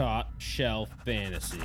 [0.00, 1.58] Top Shelf Fantasy.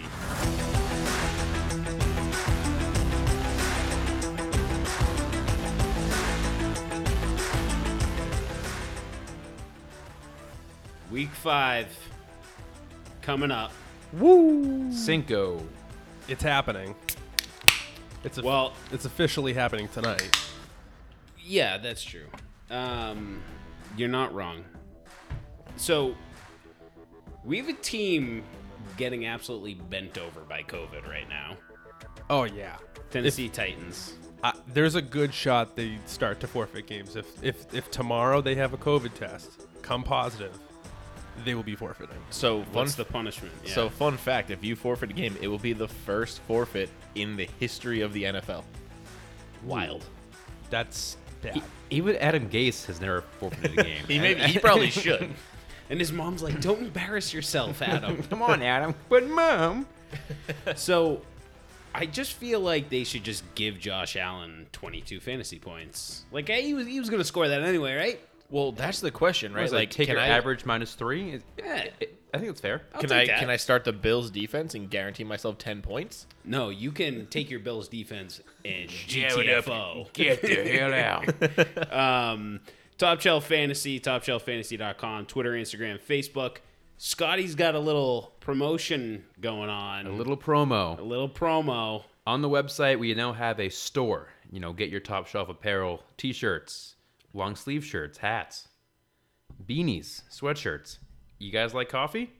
[11.13, 11.87] Week five
[13.22, 13.72] coming up.
[14.12, 14.92] Woo!
[14.92, 15.63] Cinco.
[16.27, 16.94] It's happening.
[18.26, 20.38] It's a, Well, it's officially happening tonight.
[21.42, 22.28] Yeah, that's true.
[22.70, 23.42] Um,
[23.95, 24.66] you're not wrong.
[25.78, 26.16] So,
[27.45, 28.44] we have a team
[28.98, 31.55] getting absolutely bent over by COVID right now.
[32.30, 32.77] Oh yeah.
[33.12, 34.13] Tennessee Titans.
[34.44, 38.55] Uh, there's a good shot they start to forfeit games if if if tomorrow they
[38.55, 40.58] have a COVID test come positive,
[41.44, 42.17] they will be forfeiting.
[42.30, 42.73] So fun.
[42.73, 43.53] What's the punishment?
[43.64, 43.73] Yeah.
[43.73, 47.36] So fun fact: if you forfeit a game, it will be the first forfeit in
[47.36, 48.64] the history of the NFL.
[49.64, 50.05] wild.
[50.70, 51.61] That's bad.
[51.92, 54.03] Even Adam Gase has never forfeited a game.
[54.08, 55.30] He maybe he probably should.
[55.89, 58.95] And his mom's like, "Don't embarrass yourself, Adam." Come on, Adam.
[59.09, 59.86] But mom.
[60.75, 61.22] so,
[61.94, 66.23] I just feel like they should just give Josh Allen 22 fantasy points.
[66.31, 68.19] Like, hey, he was he was going to score that anyway, right?
[68.50, 69.64] Well, that's the question, right?
[69.64, 71.31] Right, like take can your I average minus three.
[71.31, 71.88] Is- Yeah.
[72.33, 72.81] I think it's fair.
[72.94, 73.39] I'll can take I that.
[73.39, 76.27] can I start the Bills defense and guarantee myself ten points?
[76.44, 80.11] No, you can take your Bills defense and GTFO.
[80.11, 81.94] Get the hell out.
[82.33, 82.59] Um,
[82.98, 86.58] Top Shelf Fantasy, topshelffantasy.com, Twitter, Instagram, Facebook.
[86.98, 90.08] Scotty's got a little promotion going on.
[90.08, 90.98] A little promo.
[90.98, 92.04] a little promo.
[92.26, 94.30] On the website, we now have a store.
[94.50, 96.96] You know, get your top shelf apparel, t-shirts,
[97.34, 98.70] long sleeve shirts, hats,
[99.68, 101.00] beanies, sweatshirts.
[101.38, 102.32] You guys like coffee?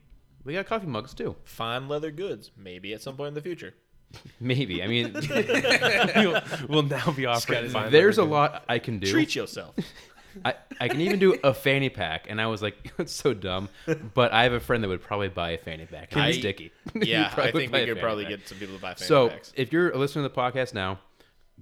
[0.42, 1.36] We got coffee mugs too.
[1.44, 3.74] Fine leather goods, maybe at some point in the future.
[4.40, 4.84] Maybe.
[4.84, 5.12] I mean,
[6.16, 7.68] we'll, we'll now be offering.
[7.70, 9.10] fine there's a leather lot I can do.
[9.10, 9.74] Treat yourself.
[10.44, 13.68] I, I can even do a fanny pack, and I was like, it's so dumb.
[14.14, 16.14] But I have a friend that would probably buy a fanny pack.
[16.14, 16.72] And it's I- sticky.
[16.94, 18.30] yeah, He probably I think buy we could probably pack.
[18.38, 19.48] get some people to buy fanny So packs.
[19.48, 20.98] So if you're listening to the podcast now,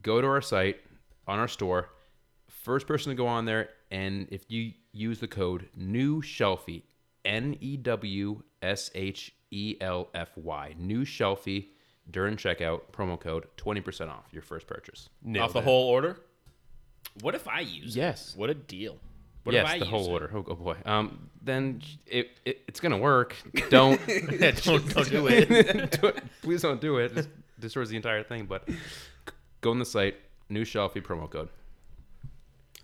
[0.02, 0.78] go to our site
[1.26, 1.90] on our store.
[2.48, 6.82] First person to go on there, and if you use the code New Shelfie,
[7.24, 11.66] N E W S H E L F Y, New Shelfie
[12.10, 15.08] during checkout, promo code twenty percent off your first purchase.
[15.22, 15.64] Nailed Off the it.
[15.64, 16.20] whole order,
[17.20, 18.00] What if I use it?
[18.00, 18.34] Yes.
[18.36, 18.98] what a deal!
[19.44, 20.12] What if yes, I the whole use it?
[20.12, 20.30] order.
[20.34, 20.76] Oh, oh boy.
[20.86, 23.36] Um, then it, it it's gonna work.
[23.68, 24.00] Don't
[24.64, 25.48] don't don't do it.
[26.00, 26.22] do it.
[26.42, 27.16] Please don't do it.
[27.16, 27.28] It
[27.60, 28.46] destroys the entire thing.
[28.46, 28.68] But
[29.60, 30.16] go on the site,
[30.48, 31.50] new Shelfie promo code.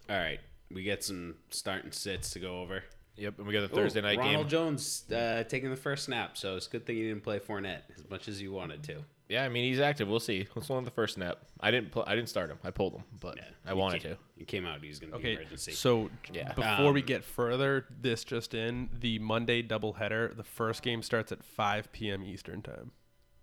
[0.09, 0.41] All right.
[0.71, 2.85] We get some starting sits to go over.
[3.17, 4.49] Yep, and we got the Ooh, Thursday night Ronald game.
[4.49, 7.83] Jones uh, taking the first snap, so it's a good thing he didn't play Fournette
[7.97, 9.05] as much as you wanted to.
[9.31, 10.09] Yeah, I mean he's active.
[10.09, 10.47] We'll see.
[10.57, 11.39] Let's on the first snap.
[11.61, 11.93] I didn't.
[11.93, 12.59] Pl- I didn't start him.
[12.65, 14.19] I pulled him, but I wanted came- to.
[14.37, 14.83] He came out.
[14.83, 15.73] He's going to be Okay, emergency.
[15.73, 16.53] so Yeah.
[16.55, 20.37] before we Um, get further, this just in: the Monday doubleheader.
[20.37, 22.25] The first game starts at 5 p.m.
[22.25, 22.91] Eastern time.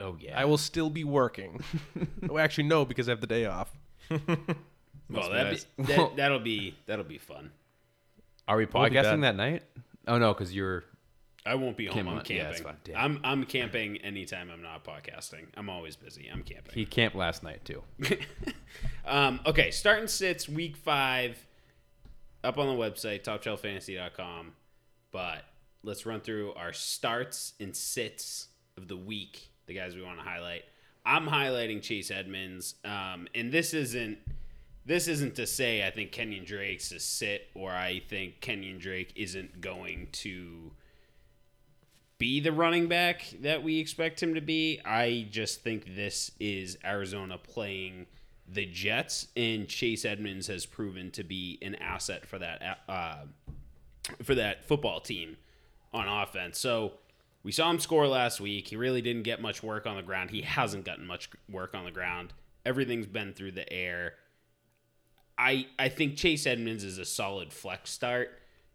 [0.02, 0.38] Oh yeah.
[0.40, 1.64] I will still be working.
[2.30, 3.72] oh, actually, no, because I have the day off.
[4.10, 5.64] well, be that'd nice.
[5.78, 7.52] be, that, that'll be that'll be fun.
[8.48, 9.64] Are we We'll be podcasting that night?
[10.08, 10.84] Oh no, because you're.
[11.48, 12.08] I won't be home.
[12.08, 12.38] I'm camping.
[12.38, 12.76] yeah, it's fine.
[12.84, 12.96] Damn.
[12.98, 15.46] I'm I'm camping anytime I'm not podcasting.
[15.56, 16.30] I'm always busy.
[16.32, 16.74] I'm camping.
[16.74, 17.84] He camped last night too.
[19.06, 21.38] um, okay, starting sits week five
[22.44, 24.54] up on the website topshelffantasy.com.
[25.12, 25.46] But
[25.84, 29.50] let's run through our starts and sits of the week.
[29.68, 30.64] The guys we want to highlight.
[31.06, 34.18] I'm highlighting Chase Edmonds, um, and this isn't
[34.86, 39.14] this isn't to say I think Kenyan Drake's a sit or I think Kenyan Drake
[39.16, 40.72] isn't going to
[42.18, 44.82] be the running back that we expect him to be.
[44.86, 48.08] I just think this is Arizona playing
[48.48, 53.26] the Jets, and Chase Edmonds has proven to be an asset for that uh,
[54.24, 55.38] for that football team
[55.94, 56.58] on offense.
[56.58, 56.94] So
[57.44, 58.68] we saw him score last week.
[58.68, 60.32] He really didn't get much work on the ground.
[60.32, 62.34] He hasn't gotten much work on the ground.
[62.66, 64.14] Everything's been through the air.
[65.38, 68.30] I I think Chase Edmonds is a solid flex start.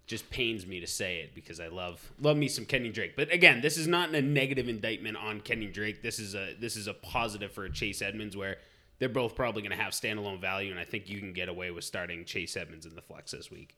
[0.06, 3.14] Just pains me to say it because I love love me some Kenny Drake.
[3.16, 6.02] But again, this is not a negative indictment on Kenny Drake.
[6.02, 8.58] This is a this is a positive for Chase Edmonds where
[8.98, 11.70] they're both probably going to have standalone value, and I think you can get away
[11.70, 13.76] with starting Chase Edmonds in the flex this week.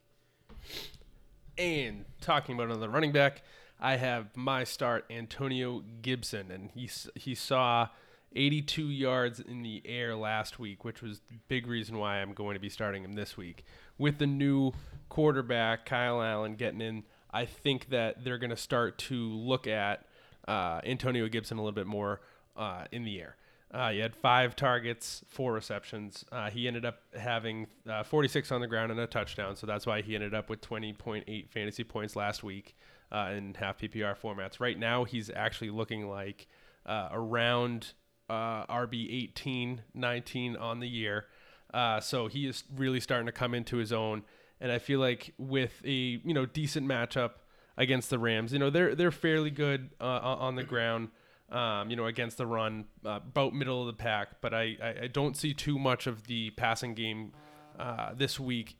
[1.57, 3.43] And talking about another running back,
[3.81, 7.89] I have my start Antonio Gibson, and he he saw
[8.37, 12.55] 82 yards in the air last week, which was the big reason why I'm going
[12.55, 13.65] to be starting him this week.
[13.99, 14.73] With the new
[15.09, 20.07] quarterback Kyle Allen getting in, I think that they're going to start to look at
[20.49, 22.21] uh, Antonio Gibson a little bit more
[22.57, 23.37] uh, in the air.
[23.73, 26.25] Uh, he had five targets, four receptions.
[26.31, 29.85] Uh, he ended up having uh, 46 on the ground and a touchdown, so that's
[29.85, 32.77] why he ended up with 20.8 fantasy points last week.
[33.13, 34.61] uh, in half PPR formats.
[34.61, 36.49] Right now, he's actually looking like
[36.87, 37.95] around
[38.29, 41.27] uh, RB 18, 19 on the year.
[41.73, 44.23] Uh, so he is really starting to come into his own.
[44.61, 47.33] And I feel like with a you know decent matchup
[47.77, 51.09] against the Rams, you know they're they're fairly good uh, on the ground.
[51.51, 54.95] Um, you know, against the run, uh, about middle of the pack, but I, I,
[55.03, 57.33] I don't see too much of the passing game
[57.79, 58.79] uh, this week.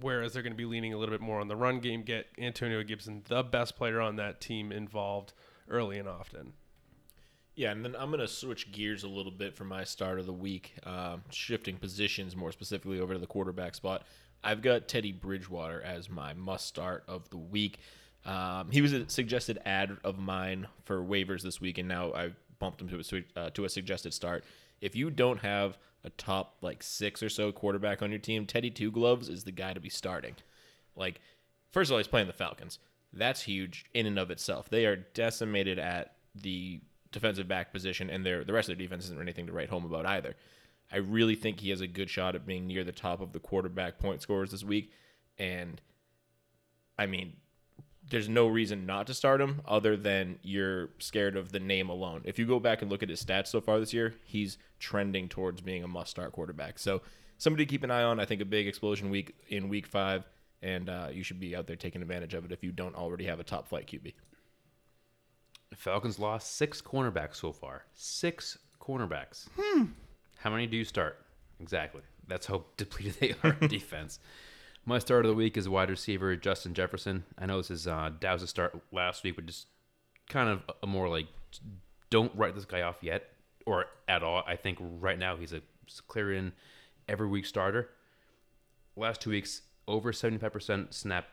[0.00, 2.26] Whereas they're going to be leaning a little bit more on the run game, get
[2.38, 5.32] Antonio Gibson, the best player on that team, involved
[5.68, 6.52] early and often.
[7.54, 10.24] Yeah, and then I'm going to switch gears a little bit for my start of
[10.26, 14.04] the week, um, shifting positions more specifically over to the quarterback spot.
[14.42, 17.78] I've got Teddy Bridgewater as my must start of the week.
[18.24, 22.32] Um, he was a suggested ad of mine for waivers this week, and now I
[22.58, 24.44] bumped him to a uh, to a suggested start.
[24.80, 28.70] If you don't have a top like six or so quarterback on your team, Teddy
[28.70, 30.36] Two Gloves is the guy to be starting.
[30.96, 31.20] Like,
[31.70, 32.78] first of all, he's playing the Falcons.
[33.12, 34.70] That's huge in and of itself.
[34.70, 36.80] They are decimated at the
[37.12, 39.84] defensive back position, and their the rest of their defense isn't anything to write home
[39.84, 40.34] about either.
[40.90, 43.40] I really think he has a good shot at being near the top of the
[43.40, 44.92] quarterback point scores this week,
[45.38, 45.80] and
[46.98, 47.34] I mean,
[48.10, 52.22] there's no reason not to start him other than you're scared of the name alone.
[52.24, 55.28] If you go back and look at his stats so far this year, he's trending
[55.28, 56.78] towards being a must-start quarterback.
[56.78, 57.02] So
[57.38, 58.20] somebody to keep an eye on.
[58.20, 60.28] I think a big explosion week in week five,
[60.62, 63.24] and uh, you should be out there taking advantage of it if you don't already
[63.24, 64.14] have a top flight QB.
[65.82, 67.82] Falcons lost six cornerbacks so far.
[67.92, 69.48] Six cornerbacks.
[69.58, 69.86] Hmm.
[70.38, 71.18] How many do you start?
[71.58, 72.02] Exactly.
[72.28, 74.20] That's how depleted they are in defense.
[74.86, 77.24] My start of the week is wide receiver Justin Jefferson.
[77.36, 79.66] I know this is uh, Dow's start last week, but just
[80.28, 81.26] kind of a more like
[82.10, 83.24] don't write this guy off yet
[83.66, 84.44] or at all.
[84.46, 85.62] I think right now he's a
[86.06, 86.52] clear in
[87.08, 87.90] every week starter.
[88.94, 91.26] Last two weeks, over 75% snap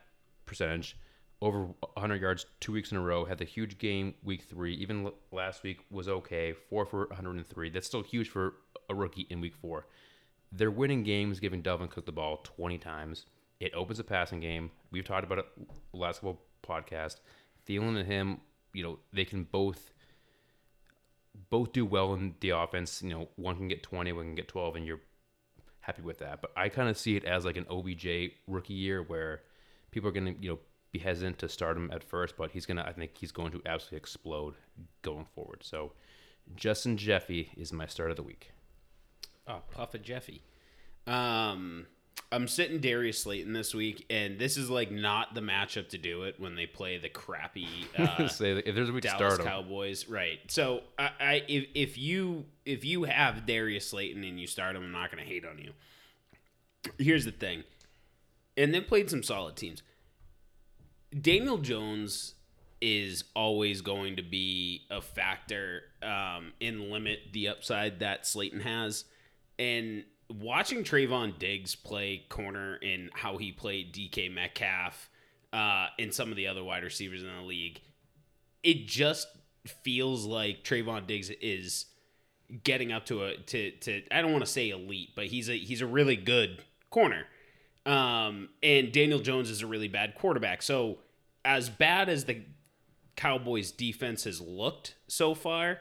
[0.47, 0.97] percentage,
[1.41, 3.25] over 100 yards two weeks in a row.
[3.25, 4.73] Had the huge game week three.
[4.75, 7.69] Even l- last week was okay, four for 103.
[7.69, 8.55] That's still huge for
[8.89, 9.87] a rookie in week four.
[10.51, 13.25] They're winning games, giving Dalvin Cook the ball 20 times.
[13.59, 14.71] It opens a passing game.
[14.91, 15.45] We've talked about it
[15.93, 17.17] last couple podcast.
[17.67, 18.41] Thielen and him,
[18.73, 19.93] you know, they can both
[21.49, 23.01] both do well in the offense.
[23.01, 25.01] You know, one can get 20, one can get 12, and you're
[25.81, 26.41] happy with that.
[26.41, 29.41] But I kind of see it as like an OBJ rookie year where
[29.91, 30.59] people are going to, you know,
[30.91, 33.51] be hesitant to start him at first, but he's going to, I think he's going
[33.51, 34.55] to absolutely explode
[35.01, 35.61] going forward.
[35.63, 35.93] So
[36.55, 38.51] Justin Jeffy is my start of the week.
[39.47, 40.43] Oh, Puffa Jeffy.
[41.07, 41.87] Um,
[42.31, 46.23] I'm sitting Darius Slayton this week, and this is like not the matchup to do
[46.23, 50.07] it when they play the crappy uh, Say if there's a week to Dallas Cowboys.
[50.07, 50.39] Right.
[50.47, 54.83] So I, I if, if you if you have Darius Slayton and you start him,
[54.83, 55.71] I'm not going to hate on you.
[56.97, 57.63] Here's the thing,
[58.55, 59.81] and they played some solid teams.
[61.19, 62.35] Daniel Jones
[62.81, 69.05] is always going to be a factor um, in limit the upside that Slayton has,
[69.57, 75.09] and watching Trevon Diggs play corner and how he played DK Metcalf
[75.51, 77.81] uh, and some of the other wide receivers in the league,
[78.63, 79.27] it just
[79.83, 81.85] feels like Trevon Diggs is
[82.63, 85.57] getting up to a to to I don't want to say elite, but he's a
[85.57, 87.25] he's a really good corner.
[87.89, 90.61] Um, and Daniel Jones is a really bad quarterback.
[90.61, 90.99] So
[91.43, 92.43] as bad as the
[93.15, 95.79] Cowboys defense has looked so far,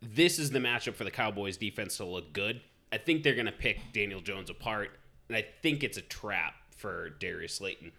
[0.00, 2.60] this is the matchup for the Cowboys defense to look good.
[2.92, 4.90] I think they're going to pick Daniel Jones apart,
[5.28, 7.90] and I think it's a trap for Darius Slayton.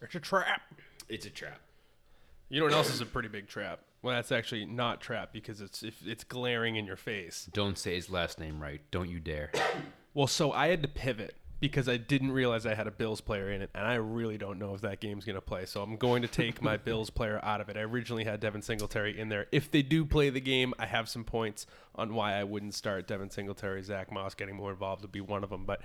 [0.00, 0.62] It's a trap.
[1.08, 1.60] It's a trap.
[2.48, 3.80] You know what else is a pretty big trap?
[4.00, 7.48] Well, that's actually not trap because it's if it's glaring in your face.
[7.52, 8.80] don't say his last name right.
[8.90, 9.52] Don't you dare.
[10.14, 11.36] Well, so I had to pivot
[11.68, 14.58] because I didn't realize I had a Bills player in it, and I really don't
[14.58, 15.64] know if that game's going to play.
[15.64, 17.78] So I'm going to take my Bills player out of it.
[17.78, 19.46] I originally had Devin Singletary in there.
[19.50, 23.08] If they do play the game, I have some points on why I wouldn't start
[23.08, 23.82] Devin Singletary.
[23.82, 25.64] Zach Moss getting more involved would be one of them.
[25.64, 25.80] But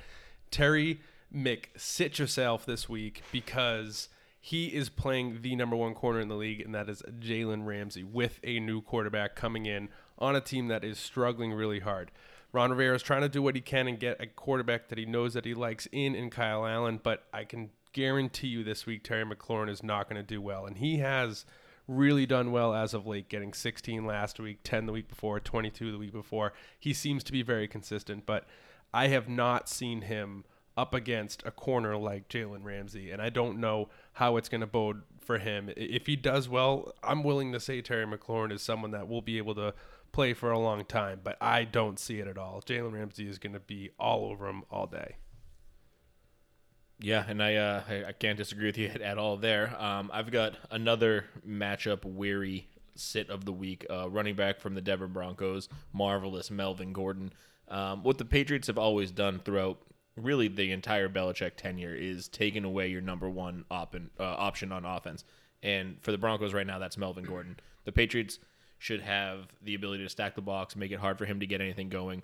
[0.52, 1.00] Terry
[1.34, 4.10] Mick, sit yourself this week because
[4.42, 8.04] he is playing the number one corner in the league, and that is Jalen Ramsey
[8.04, 12.12] with a new quarterback coming in on a team that is struggling really hard.
[12.52, 15.06] Ron Rivera is trying to do what he can and get a quarterback that he
[15.06, 19.04] knows that he likes in in Kyle Allen, but I can guarantee you this week
[19.04, 21.46] Terry McLaurin is not going to do well, and he has
[21.88, 25.92] really done well as of late, getting 16 last week, 10 the week before, 22
[25.92, 26.54] the week before.
[26.80, 28.46] He seems to be very consistent, but
[28.94, 30.44] I have not seen him
[30.78, 34.68] up against a corner like Jalen Ramsey, and I don't know how it's going to
[34.68, 35.70] bode for him.
[35.76, 39.38] If he does well, I'm willing to say Terry McLaurin is someone that will be
[39.38, 39.74] able to
[40.12, 42.62] play for a long time, but I don't see it at all.
[42.66, 45.16] Jalen Ramsey is going to be all over him all day.
[47.02, 49.74] Yeah, and I, uh, I I can't disagree with you at all there.
[49.82, 53.86] Um, I've got another matchup weary sit of the week.
[53.90, 57.32] Uh, running back from the Denver Broncos, marvelous Melvin Gordon.
[57.70, 59.80] Um, what the Patriots have always done throughout
[60.16, 64.86] really the entire Belichick tenure is taking away your number one op- uh, option on
[64.86, 65.24] offense.
[65.62, 67.58] And for the Broncos right now, that's Melvin Gordon.
[67.86, 68.40] The Patriots
[68.80, 71.62] should have the ability to stack the box, make it hard for him to get
[71.62, 72.24] anything going,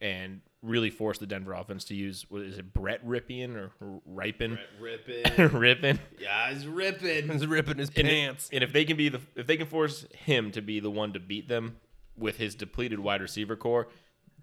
[0.00, 3.70] and really force the Denver offense to use what is it, Brett Rypien or
[4.04, 4.58] Ripon?
[4.80, 5.48] Ripping.
[5.58, 5.98] Rippin.
[6.20, 7.28] yeah, he's ripping.
[7.30, 8.50] He's ripping his And, pants.
[8.52, 11.12] and if they can be the if they can force him to be the one
[11.14, 11.76] to beat them
[12.16, 13.88] with his depleted wide receiver core,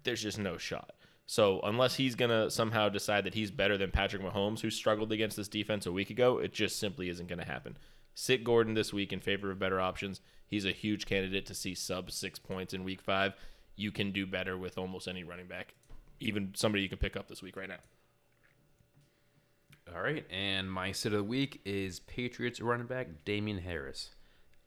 [0.02, 0.92] there's just no shot.
[1.26, 5.36] So unless he's gonna somehow decide that he's better than Patrick Mahomes, who struggled against
[5.36, 7.76] this defense a week ago, it just simply isn't gonna happen.
[8.14, 10.20] Sit Gordon this week in favor of better options.
[10.46, 13.34] He's a huge candidate to see sub six points in week five.
[13.76, 15.74] You can do better with almost any running back,
[16.18, 17.78] even somebody you can pick up this week right now.
[19.94, 24.10] All right, and my sit of the week is Patriots running back Damien Harris.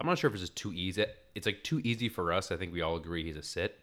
[0.02, 1.06] I'm not sure if it's just too easy.
[1.36, 2.52] It's like too easy for us.
[2.52, 3.80] I think we all agree he's a sit,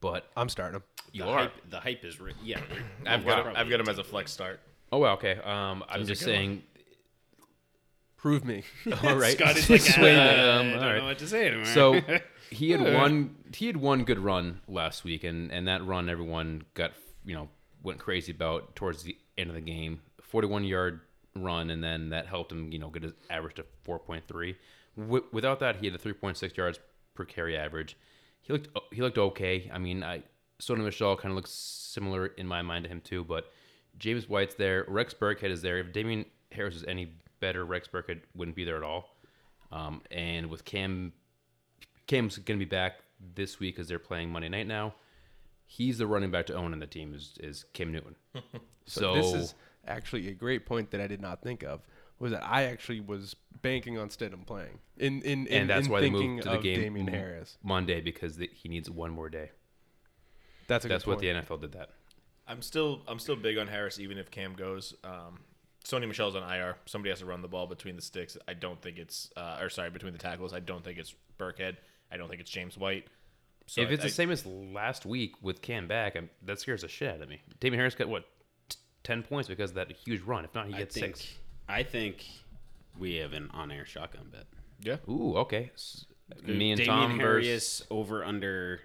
[0.00, 0.82] but I'm starting him.
[1.12, 1.38] you the are.
[1.38, 2.60] hype, the hype is ri- yeah.
[3.06, 3.36] I've Wow.
[3.36, 4.60] got him, I've got him as a flex start.
[4.92, 5.36] Oh, well, okay.
[5.44, 6.50] Um, I'm just saying.
[6.50, 6.62] one.
[8.30, 8.40] Saying.
[8.40, 8.62] Prove me.
[9.08, 10.18] All right, Scott is like, Sway me.
[10.18, 10.98] uh, Um, I don't all right.
[10.98, 11.64] know what to say anymore.
[11.66, 12.00] So
[12.50, 13.36] he had one.
[13.54, 16.92] He had one good run last week, and and that run everyone got
[17.24, 17.48] you know
[17.82, 20.00] went crazy about towards the end of the game.
[20.22, 21.00] 41 yard
[21.36, 24.56] run, and then that helped him you know get his average to 4.3.
[24.98, 26.80] W- without that, he had a 3.6 yards
[27.14, 27.96] per carry average.
[28.42, 29.70] He looked he looked okay.
[29.72, 30.22] I mean, I
[30.60, 33.52] Sony Michel kind of looks similar in my mind to him too, but
[33.98, 34.84] James White's there.
[34.88, 35.78] Rex Burkhead is there.
[35.78, 39.16] If Damien Harris is any better, Rex Burkhead wouldn't be there at all.
[39.72, 41.12] Um, and with Cam
[42.06, 43.00] Cam's going to be back
[43.34, 44.94] this week because they're playing Monday night now.
[45.64, 48.14] He's the running back to own in the team is, is Cam Newton.
[48.86, 49.54] so this is
[49.86, 51.80] actually a great point that I did not think of.
[52.18, 55.92] Was that I actually was banking on Stidham playing in in, in and that's in
[55.92, 57.58] why they thinking moved to the of game Damien Harris.
[57.62, 59.50] Monday because the, he needs one more day.
[60.66, 61.48] That's a That's good what point.
[61.48, 61.90] the NFL did that.
[62.48, 64.94] I'm still I'm still big on Harris even if Cam goes.
[65.04, 65.40] Um,
[65.86, 66.76] Sony Michel's on IR.
[66.86, 68.36] Somebody has to run the ball between the sticks.
[68.48, 70.52] I don't think it's uh, or sorry between the tackles.
[70.52, 71.76] I don't think it's Burkhead.
[72.10, 73.06] I don't think it's James White.
[73.66, 76.58] So if I- it's the I- same as last week with Cam back, I'm, that
[76.60, 77.40] scares the shit out of me.
[77.60, 78.24] Damien Harris got what
[78.68, 80.44] t- ten points because of that huge run.
[80.44, 81.34] If not, he I gets think six.
[81.68, 82.24] I think
[82.98, 84.46] we have an on-air shotgun bet.
[84.80, 85.70] yeah, Ooh, okay.
[85.74, 86.06] S-
[86.42, 88.80] Me and Damien Tom Harris versus over under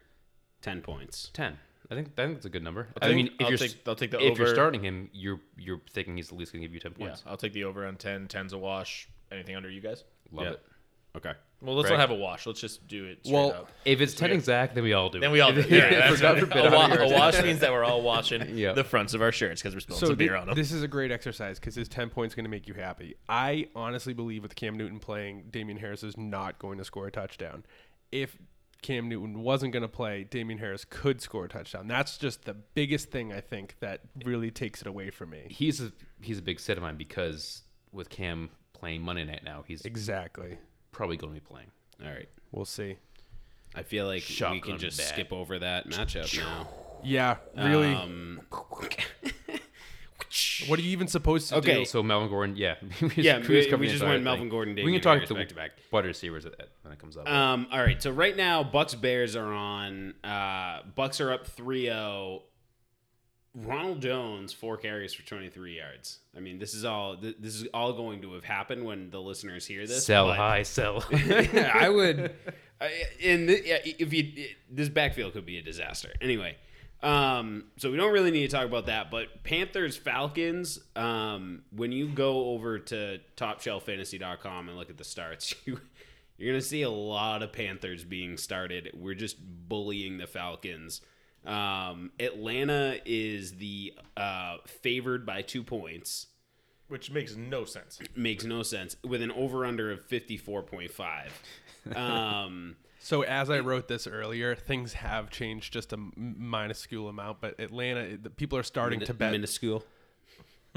[0.62, 1.29] ten points.
[1.34, 1.58] ten.
[1.92, 2.88] I think I think that's a good number.
[3.02, 5.10] I'll I mean, if I'll you're take- s- I'll take the if you're starting him,
[5.14, 7.00] you're you're thinking he's at least going to give you ten points.
[7.02, 7.08] yeah.
[7.10, 7.24] points.
[7.28, 8.28] I'll take the over on 10.
[8.28, 9.10] 10's a wash.
[9.32, 10.04] Anything under you guys?
[10.32, 10.52] Love Yeah.
[10.54, 10.62] it.
[11.18, 11.34] Okay.
[11.62, 11.98] Well, let's Right.
[11.98, 12.48] not have a wash.
[12.48, 13.20] Let's just do it.
[13.26, 13.70] Straight Well, up.
[13.84, 15.20] If it's ten exact, then we all do.
[15.20, 15.34] Then it.
[15.34, 15.60] we all do.
[15.60, 15.70] it.
[15.70, 18.42] Yeah, that's God what- forbid, a, I'm wa- a wash means that we're all washing
[18.58, 18.72] Yeah.
[18.72, 20.56] the fronts of our shirts because we're spilling So some thi- beer on them.
[20.56, 23.16] this is a great exercise because his 10 points going to make you happy.
[23.28, 27.12] I honestly believe with Cam Newton playing, Damien Harris is not going to score a
[27.12, 27.66] touchdown.
[28.14, 28.38] If
[28.82, 31.88] Cam Newton wasn't going to play, Damien Harris could score a touchdown.
[31.88, 35.44] That's just the biggest thing I think that really takes it away from me.
[35.50, 37.62] he's a he's a big set of mine because
[37.92, 40.58] with Cam playing Monday night now, he's Exactly.
[40.92, 41.68] probably going to be playing.
[42.04, 42.30] All right.
[42.52, 42.98] We'll see.
[43.76, 45.08] I feel like we can just bet.
[45.08, 46.68] skip over that matchup now.
[47.04, 47.94] Yeah, really.
[47.94, 48.42] Um,
[50.68, 51.80] what are you even supposed to Okay.
[51.80, 51.86] do?
[51.86, 52.75] So Melvin Gordon, yeah,
[53.15, 54.50] Yeah, we- covered we just entire went Melvin thing.
[54.50, 55.72] Gordon, We can talk Harris the back to back.
[55.91, 57.27] wide receivers at- at- when it comes up.
[57.30, 58.01] Um, all right.
[58.01, 60.13] So right now, Bucks Bears are on.
[60.24, 62.44] Uh, Bucks are up 3-0.
[63.53, 66.20] Ronald Jones four carries for 23 yards.
[66.36, 69.20] I mean, this is all th- this is all going to have happened when the
[69.22, 70.06] listeners hear this.
[70.06, 71.03] sell but- high, sell.
[71.12, 72.34] I would.
[72.80, 76.13] I- In the, yeah, if you this backfield could be a disaster.
[76.22, 76.56] Anyway,
[77.03, 79.10] um, so we don't really need to talk about that.
[79.12, 80.79] But Panthers Falcons.
[80.96, 85.79] Um, when you go over to TopShelfFantasy.com and look at the starts, you
[86.38, 88.91] you're gonna see a lot of Panthers being started.
[88.93, 91.01] We're just bullying the Falcons.
[91.46, 96.27] Um, Atlanta is the uh, favored by two points
[96.88, 97.98] Which makes no sense.
[98.15, 101.29] makes no sense with an over under of 54.5
[101.96, 107.60] um So as I wrote this earlier, things have changed just a minuscule amount, but
[107.60, 109.31] Atlanta, the people are starting to bet.
[109.31, 109.84] minuscule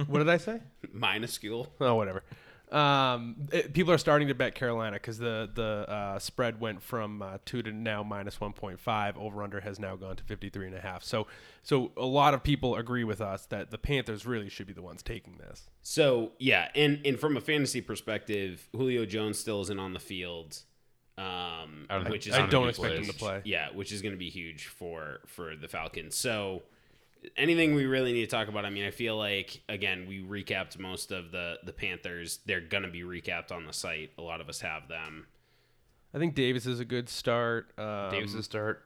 [0.09, 0.61] what did I say?
[0.93, 2.25] minuscule Oh, whatever.
[2.73, 7.21] Um, it- people are starting to bet Carolina because the the uh, spread went from
[7.23, 9.17] uh, two to now minus one point five.
[9.19, 11.05] Over under has now gone to fifty three and a half.
[11.05, 11.27] So
[11.63, 14.83] so a lot of people agree with us that the Panthers really should be the
[14.83, 15.69] ones taking this.
[15.83, 20.63] so yeah and and from a fantasy perspective julio jones still isn't on the field
[21.19, 23.43] um I don't which is I don't don't think he expect him to play.
[23.45, 26.63] yeah which is going to be huge for for the falcons so
[27.37, 28.67] anything we really need to talk about?
[28.67, 32.41] I mean, I feel like again we recapped most of the the Panthers.
[32.45, 34.11] They're gonna be recapped on the site.
[34.19, 35.27] A lot of us have them.
[36.13, 37.73] I think Davis is a good start.
[37.79, 38.85] Um, Davis is a start.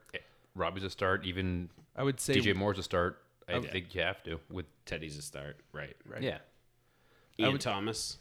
[0.55, 1.25] Robbie's a start.
[1.25, 3.21] Even I would say DJ Moore's a start.
[3.49, 3.67] I Okay.
[3.67, 5.97] think you have to with Teddy's a start, right?
[6.05, 6.21] Right.
[6.21, 6.37] yeah.
[7.37, 8.19] Ian would- Thomas.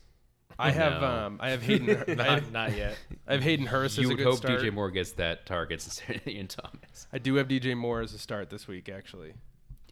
[0.58, 1.06] I have No.
[1.08, 2.98] um I have Hayden I Not, have, not yet.
[3.26, 4.60] I have Hayden Hurst as You a would hope start.
[4.60, 7.06] DJ Moore gets that targets instead of Ian Thomas.
[7.12, 8.88] I do have DJ Moore as a start this week.
[8.88, 9.34] Actually,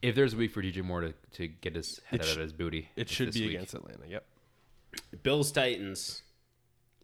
[0.01, 2.41] If there's a week for DJ Moore to, to get his head It out of
[2.41, 3.55] his booty, it should be week.
[3.55, 4.03] against Atlanta.
[4.09, 4.25] Yep.
[5.23, 6.23] Bills Titans.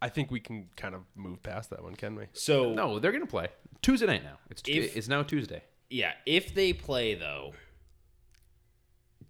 [0.01, 2.25] I think we can kind of move past that one, can we?
[2.33, 3.48] So No, they're gonna play
[3.81, 4.38] Tuesday night now.
[4.50, 5.63] It's If- it's now Tuesday.
[5.89, 7.53] yeah, if they play though,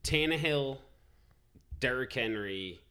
[0.03, 0.79] Tannehill,
[1.79, 2.81] Derrick Henry,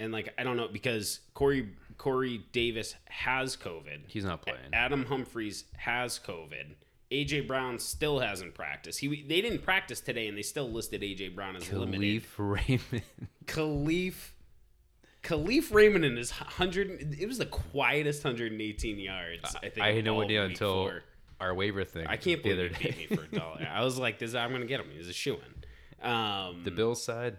[0.00, 4.00] and like I don't know because Corey Corey Davis has COVID.
[4.08, 4.58] He's not playing.
[4.72, 6.74] Adam Humphries has COVID.
[7.10, 8.98] AJ Brown still hasn't practiced.
[8.98, 12.22] He they didn't practice today, and they still listed AJ Brown as limited.
[12.22, 13.02] Kalif Raymond.
[13.46, 14.14] Kalif
[15.22, 17.16] Kalif Raymond in his hundred.
[17.18, 19.56] It was the quietest 118 yards.
[19.56, 20.90] I think I had no idea until
[21.40, 22.06] our waiver thing.
[22.06, 23.68] I can't the believe other he beat me for a dollar.
[23.70, 24.86] I was like, "This, I'm gonna get him.
[24.96, 27.36] He's a shoe in." Um, the Bills side.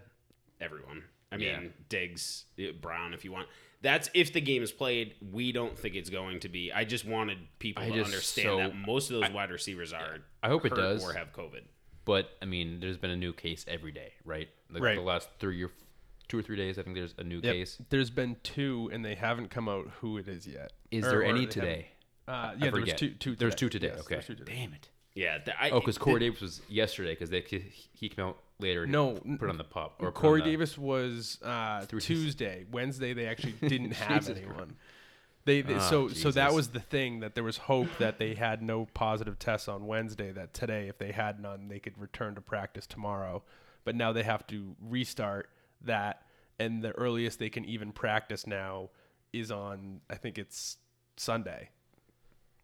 [0.60, 1.04] everyone.
[1.32, 1.68] I mean, Yeah.
[1.88, 3.48] Diggs, uh, Brown, if you want.
[3.82, 5.14] That's if the game is played.
[5.20, 6.72] We don't think it's going to be.
[6.72, 9.92] I just wanted people I to just- understand so- that most of those wide receivers
[9.92, 10.18] are.
[10.42, 11.04] I hope it does.
[11.04, 11.62] or have COVID.
[12.04, 14.48] But I mean, there's been a new case every day, right?
[14.70, 14.94] Like Right.
[14.96, 15.70] The last three or
[16.28, 17.80] two or three days, I think there's a new case.
[17.90, 20.72] There's been two, and they haven't come out who it is yet.
[20.90, 21.90] Is Or- there or any today?
[22.28, 22.98] Uh, yeah, there was forget.
[22.98, 23.10] two.
[23.14, 23.88] two There's two today.
[23.88, 24.20] Yes, okay.
[24.20, 24.52] two today.
[24.54, 24.88] Damn it.
[25.16, 25.38] Yeah.
[25.38, 28.86] the- I, Oh, because Corey the- Davis was yesterday because they he came out later.
[28.86, 29.96] No, to put on the pop.
[30.00, 32.64] Or Corey the- Davis was uh, Through- Tuesday.
[32.70, 34.76] Wednesday, they actually didn't have Jesus anyone.
[35.46, 38.34] They, they Ah, so so that was the thing that there was hope that they
[38.34, 40.32] had no positive tests on Wednesday.
[40.32, 43.42] That today, if they had none, they could return to practice tomorrow.
[43.84, 45.48] But now they have to restart
[45.82, 46.22] that,
[46.58, 48.90] and the earliest they can even practice now
[49.32, 50.78] is on I think it's
[51.16, 51.70] Sunday.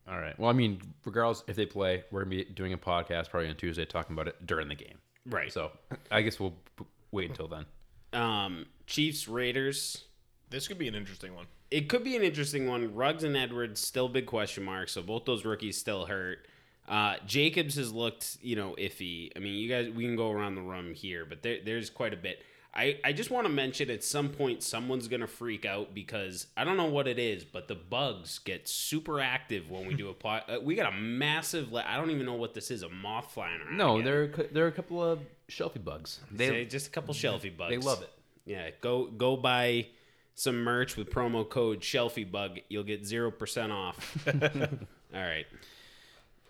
[0.09, 0.39] All right.
[0.39, 3.57] Well, I mean, regardless if they play, we're gonna be doing a podcast probably on
[3.57, 4.99] Tuesday talking about it during the game.
[5.27, 5.53] right.
[5.53, 5.71] So
[6.11, 7.67] I guess we'll p- wait until then.
[8.13, 10.05] Um, Chiefs Raiders.
[10.51, 11.47] This could be an interesting one.
[11.71, 12.95] It could be an interesting one.
[12.95, 14.93] Ruggs and Edwards still big question marks.
[14.93, 16.47] So both those rookies still hurt.
[16.87, 19.31] Uh, Jacobs has looked, you know, iffy.
[19.35, 22.13] I mean, you guys, we can go around the room here, but there, there's quite
[22.13, 22.43] a bit.
[22.75, 26.65] I, I just want to mention at some point someone's gonna freak out because I
[26.65, 30.15] don't know what it is, but the bugs get super active when we do a
[30.15, 30.45] pod.
[30.49, 31.75] Uh, we got a massive.
[31.75, 32.83] I don't even know what this is.
[32.83, 33.77] A moth flying around.
[33.77, 34.05] No, again.
[34.07, 36.21] there are, there are a couple of shelfie bugs.
[36.31, 37.71] They, They just a couple shelfie bugs.
[37.71, 38.11] they love it.
[38.47, 39.89] Yeah, go go buy
[40.35, 42.59] some merch with promo code Shelfie Bug.
[42.69, 44.27] You'll get zero percent off.
[44.27, 45.47] All right.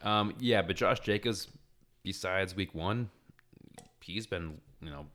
[0.02, 1.48] Um, yeah, but Josh Jacobs,
[2.02, 3.10] besides week one,
[4.00, 5.06] he's been, you know,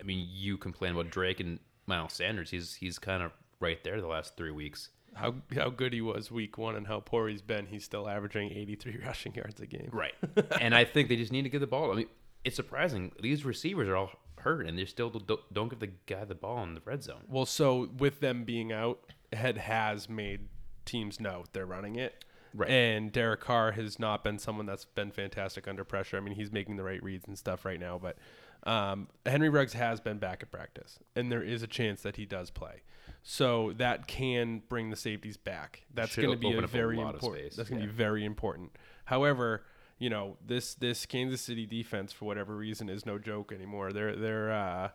[0.00, 2.50] I mean, you complain about Drake and Miles Sanders.
[2.50, 4.90] He's he's kind of right there the last three weeks.
[5.14, 7.66] How how good he was week one and how poor he's been.
[7.66, 9.90] He's still averaging 83 rushing yards a game.
[9.92, 10.14] Right.
[10.60, 11.92] and I think they just need to give the ball.
[11.92, 12.06] I mean,
[12.44, 16.24] it's surprising these receivers are all hurt, and they still don't, don't give the guy
[16.24, 17.24] the ball in the red zone.
[17.28, 19.00] Well, so with them being out,
[19.32, 20.48] Head has made
[20.84, 22.24] teams know they're running it.
[22.54, 22.70] Right.
[22.70, 26.16] And Derek Carr has not been someone that's been fantastic under pressure.
[26.16, 28.16] I mean, he's making the right reads and stuff right now, but
[28.64, 32.26] um, Henry Ruggs has been back at practice, and there is a chance that he
[32.26, 32.82] does play.
[33.22, 35.82] So that can bring the safeties back.
[35.92, 37.34] That's going to be a up a very important.
[37.34, 37.92] space, That's going to yeah.
[37.92, 38.70] be very important.
[39.04, 39.64] However,
[39.98, 43.92] you know this this Kansas City defense for whatever reason is no joke anymore.
[43.92, 44.88] They're they're uh,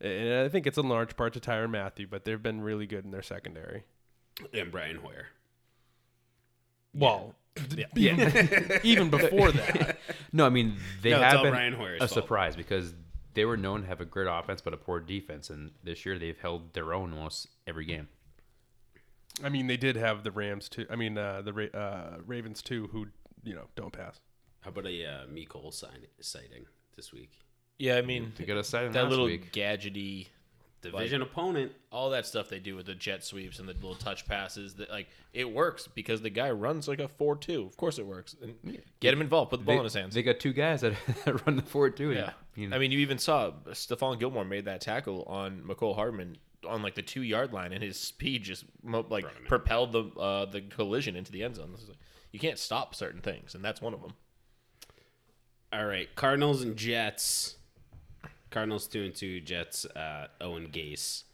[0.00, 3.04] and I think it's in large part to Tyrann Mathieu, but they've been really good
[3.04, 3.84] in their secondary.
[4.52, 5.26] And Brian Hoyer.
[6.94, 7.34] Well,
[7.96, 9.98] even, even before that,
[10.32, 12.10] No, I mean they No, have been Brian Hoyer's a fault.
[12.24, 12.94] surprise because
[13.38, 16.18] they were known to have a great offense but a poor defense, and this year
[16.18, 18.08] they've held their own almost every game.
[19.44, 20.86] I mean they did have the Rams too.
[20.90, 23.06] I mean uh, the Ra- uh, Ravens too, who
[23.44, 24.18] you know don't pass.
[24.62, 26.64] How about a uh, Mecole sign- sighting
[26.96, 27.30] this week?
[27.78, 29.52] Yeah, I mean They got a side that last little week.
[29.52, 30.26] gadgety,
[30.80, 31.72] Division opponent.
[31.90, 34.74] all that stuff they do with the jet sweeps and the little touch passes.
[34.74, 37.64] That like it works because the guy runs like a four-two.
[37.66, 38.36] Of course it works.
[38.40, 38.54] And
[39.00, 39.50] get him involved.
[39.50, 40.14] Put the ball They, in his hands.
[40.14, 42.10] they got two guys that, that run the forward too.
[42.10, 45.62] and, yeah, you know, I mean, you even saw Stephon Gilmore made that tackle on
[45.62, 46.36] Mecole Hardman
[46.68, 49.48] on like the two-yard line, and his speed just mo- like Brought him in.
[49.48, 51.70] propelled the uh, the collision into the end zone.
[51.72, 51.98] This is like,
[52.32, 54.12] you can't stop certain things, and that's one of them.
[55.72, 56.08] All right.
[56.16, 57.56] Cardinals and Jets.
[58.50, 59.40] Cardinals two and two.
[59.40, 61.24] Jets uh, Owen Gase.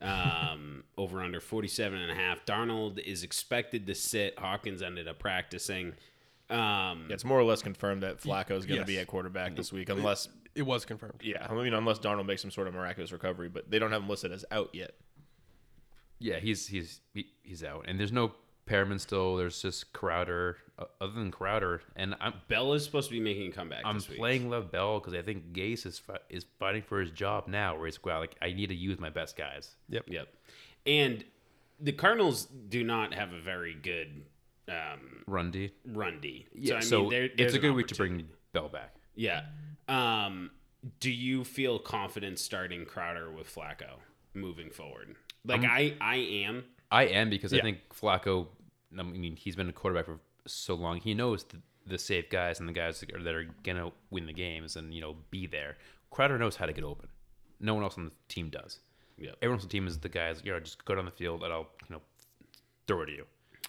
[0.00, 2.44] Um, over under 47 and a half.
[2.44, 4.38] Darnold is expected to sit.
[4.38, 5.94] Hawkins ended up practicing.
[6.50, 8.86] Um, Yeah, it's more or less confirmed that Flacco is going to yes.
[8.86, 11.20] be at quarterback this week, unless It was confirmed.
[11.22, 14.02] yeah, I mean unless Darnold makes some sort of miraculous recovery, but they don't have
[14.02, 14.92] him listed as out yet.
[16.18, 18.32] Yeah, he's he's he, he's out, and there's no
[18.66, 19.36] Perriman still.
[19.36, 20.58] There's just Crowder.
[20.76, 23.82] Uh, other than Crowder, and I'm Bell is supposed to be making a comeback.
[23.84, 24.18] I'm this week.
[24.18, 27.76] playing Lev Bell because I think Gase is fi- is fighting for his job now.
[27.76, 29.76] Where he's well, like I need to use my best guys.
[29.88, 30.06] Yep.
[30.08, 30.28] Yep.
[30.84, 31.24] And
[31.78, 34.24] the Cardinals do not have a very good
[34.68, 35.70] um, Run D.
[35.86, 36.46] run D.
[36.52, 38.96] Yeah, I so, mean, there- it's a good week to bring Bell back.
[39.14, 39.42] Yeah.
[39.86, 40.50] Um,
[40.98, 43.98] do you feel confident starting Crowder with Flacco
[44.34, 45.14] moving forward?
[45.44, 46.64] Like I, I am.
[46.94, 48.46] I am because I think Flacco.
[48.96, 50.98] I mean, he's been a quarterback for so long.
[50.98, 54.26] He knows the, the safe guys and the guys that are, that are gonna win
[54.26, 55.76] the games and you know be there.
[56.10, 57.08] Crowder knows how to get open.
[57.58, 58.78] No one else on the team does.
[59.18, 59.32] Yeah.
[59.42, 60.40] Everyone else on the team is the guys.
[60.44, 62.02] You know, just go down the field and I'll you know
[62.86, 63.26] throw it to you.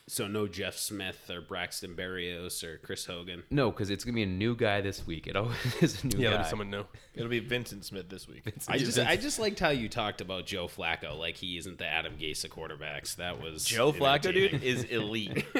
[0.07, 3.41] So no Jeff Smith or Braxton Berrios or Chris Hogan.
[3.49, 5.25] No, because it's gonna be a new guy this week.
[5.25, 6.37] It always is a new Yeah, guy.
[6.37, 6.85] let someone know.
[7.15, 8.43] It'll be Vyncint Smith this week.
[8.67, 11.87] I just, I just liked how you talked about Joe Flacco like he isn't the
[11.87, 13.15] Adam Gase of quarterbacks.
[13.15, 15.45] That was Joe Flacco, dude, is elite.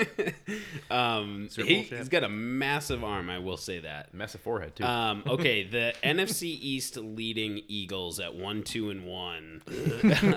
[0.91, 3.29] Um, Super he, has got a massive arm.
[3.29, 4.13] I will say that.
[4.13, 4.83] Massive forehead too.
[4.83, 9.61] Um, okay, the NFC East leading Eagles at one, two, and one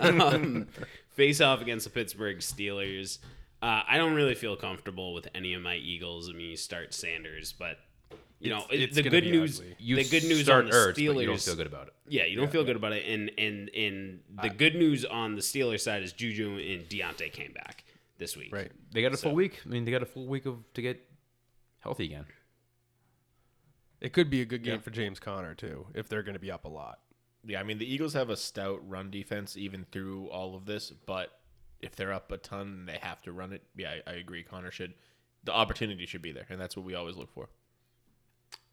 [0.00, 0.68] um,
[1.10, 3.18] face off against the Pittsburgh Steelers.
[3.60, 6.28] Uh, I don't really feel comfortable with any of my Eagles.
[6.30, 7.78] I mean, you start Sanders, but
[8.38, 9.60] you know It's- it's the gonna good news.
[9.80, 11.14] you the good news start on the Ertz, Steelers.
[11.14, 11.94] but you don't feel good about it.
[12.08, 13.04] Yeah, you don't feel good about it.
[13.06, 17.52] And and and the good news on the Steelers side is Juju and Diontae came
[17.52, 17.84] back
[18.18, 18.52] this week.
[18.54, 18.70] Right.
[18.92, 19.60] They got a full week.
[19.64, 21.04] I mean, they got a full week of to get
[21.80, 22.26] healthy again.
[24.00, 26.50] It could be a good game for James Conner too, if they're going to be
[26.52, 27.00] up a lot.
[27.44, 30.90] yeah, I mean the Eagles have a stout run defense even through all of this,
[30.90, 31.37] but
[31.80, 33.62] if they're up a ton, they have to run it.
[33.76, 34.42] Yeah, I, I agree.
[34.42, 34.94] Conner should.
[35.44, 37.48] The opportunity should be there, and that's what we always look for.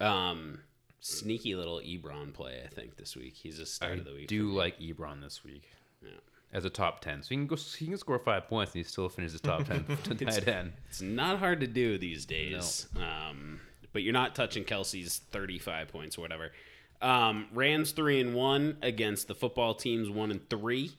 [0.00, 0.60] Um,
[1.00, 2.60] sneaky little Ebron play.
[2.64, 4.28] I think this week he's a start I of the week.
[4.28, 5.68] do like Ebron this week
[6.02, 6.10] Yeah.
[6.52, 7.22] as a top ten.
[7.22, 7.56] So he can go.
[7.56, 10.72] He can score five points and he still finishes top ten to tight end.
[10.88, 12.88] It's not hard to do these days.
[12.96, 13.60] Um,
[13.92, 16.52] but you're not touching Kelce's 35 points or whatever.
[17.00, 20.92] Um, Rams three and one against the football teams one and three.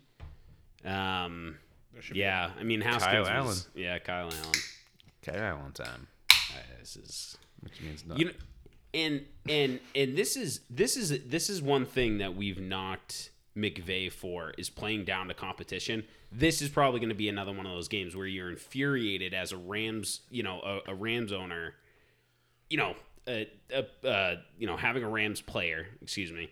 [0.86, 1.58] Um,
[2.14, 3.06] yeah, I mean Haskins.
[3.12, 3.58] Kyle was- Allen.
[3.76, 4.60] Yeah, Kyle Allen.
[5.24, 8.18] Kyle Allen time, Uh, this is which means not.
[8.20, 8.32] you know,
[8.94, 14.12] and and and this is this is this is one thing that we've knocked McVay
[14.12, 16.06] for is playing down to competition.
[16.32, 19.52] This is probably going to be another one of those games where you're infuriated as
[19.52, 21.74] a Rams, you know, a, a Rams owner,
[22.70, 22.96] you know,
[23.28, 26.50] a, a, uh, you know, having a Rams player, excuse me,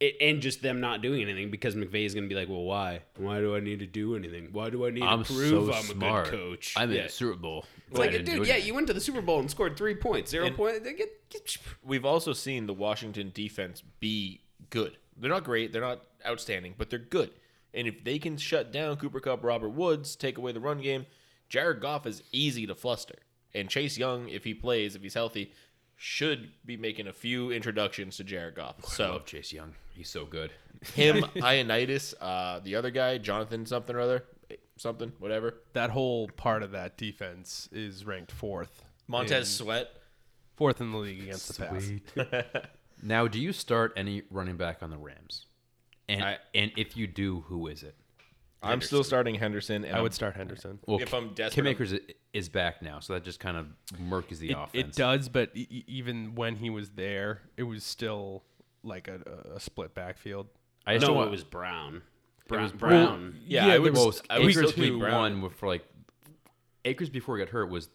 [0.00, 2.62] it, and just them not doing anything because McVay is going to be like, well,
[2.62, 3.02] why?
[3.16, 4.48] Why do I need to do anything?
[4.52, 6.28] Why do I need I'm to prove so I'm smart.
[6.28, 6.74] a good coach?
[6.76, 7.64] I'm in the Super Bowl.
[7.90, 8.66] It's like, dude, yeah, anything.
[8.66, 10.82] you went to the Super Bowl and scored three points, zero And- point.
[10.84, 14.96] Get, get We've also seen the Washington defense be good.
[15.16, 17.30] They're not great, they're not outstanding, but they're good.
[17.74, 21.06] And if they can shut down Cooper Kupp, Robert Woods, take away the run game,
[21.48, 23.16] Jared Goff is easy to fluster.
[23.54, 25.52] And Chase Young, if he plays, if he's healthy,
[26.02, 28.76] should be making a few introductions to Jared Goff.
[28.82, 29.74] I So love Chase Young.
[29.92, 30.50] He's so good.
[30.94, 34.24] him, Ioannidis, uh, the other guy, Jonathan something or other,
[34.78, 35.56] something, whatever.
[35.74, 38.82] That whole part of that defense is ranked fourth.
[39.08, 39.90] Montez in, Sweat.
[40.56, 41.64] fourth in the league against the
[42.16, 42.54] pass.
[43.02, 45.46] Now, do you start any running back on the Rams?
[46.08, 47.94] And I- and if you do, who is it?
[48.62, 49.84] I'm still starting Henderson.
[49.84, 50.78] And I I'm- would start Henderson.
[50.86, 51.98] Well, If I'm desperate, I'm- Akers i-
[52.32, 53.66] is back now, so that just kind of
[54.00, 54.70] murkies the It, offense.
[54.74, 58.44] it does, but e- even when he was there, it was still
[58.84, 59.20] like a,
[59.54, 60.46] a split backfield.
[60.86, 62.02] I just no, don't it want, was Brown.
[62.48, 62.62] Brown.
[62.62, 63.36] was Brown.
[63.46, 63.86] Yeah, Yeah, I would.
[63.94, 65.14] there well, was- Akers still keep week Brown.
[65.20, 65.84] one were for like
[66.84, 67.88] Akers before he got hurt was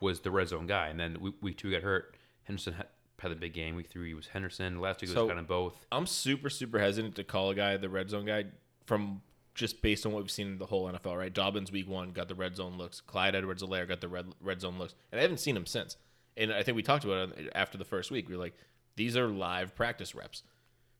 [0.00, 2.16] was the red zone guy, and then week, week two got hurt.
[2.44, 2.86] Henderson had,
[3.18, 3.74] had a big game.
[3.76, 4.78] Week three was Henderson.
[4.80, 5.86] Last week So- was kind of both.
[5.90, 8.44] I'm super, super hesitant to call a guy the red zone guy
[8.84, 9.22] from
[9.56, 11.32] just based on what we've seen in the whole NFL, right?
[11.32, 13.00] Dobbins week one got the red zone looks.
[13.00, 14.94] Clyde Edwards Helaire got the red red zone looks.
[15.10, 15.96] And I haven't seen him since.
[16.36, 18.28] And I think we talked about it after the first week.
[18.28, 18.54] We were like,
[18.94, 20.42] these are live practice reps.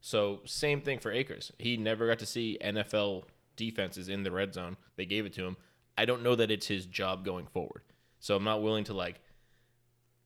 [0.00, 1.52] So same thing for Akers.
[1.58, 3.24] He never got to see NFL
[3.56, 4.76] defenses in the red zone.
[4.96, 5.56] They gave it to him.
[5.98, 7.82] I don't know that it's his job going forward.
[8.18, 9.20] So I'm not willing to like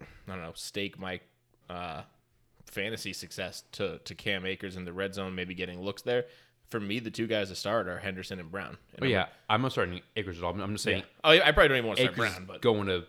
[0.00, 1.20] I don't know, stake my
[1.68, 2.02] uh,
[2.66, 6.26] fantasy success to to Cam Akers in the red zone, maybe getting looks there.
[6.70, 8.68] For me, the two guys to start are Henderson and Brown.
[8.92, 10.58] And But I'm- yeah, I'm not starting Akers at all.
[10.60, 11.04] I'm just saying yeah.
[11.24, 13.04] Oh, yeah, I probably don't even want to start Akers Brown, but going to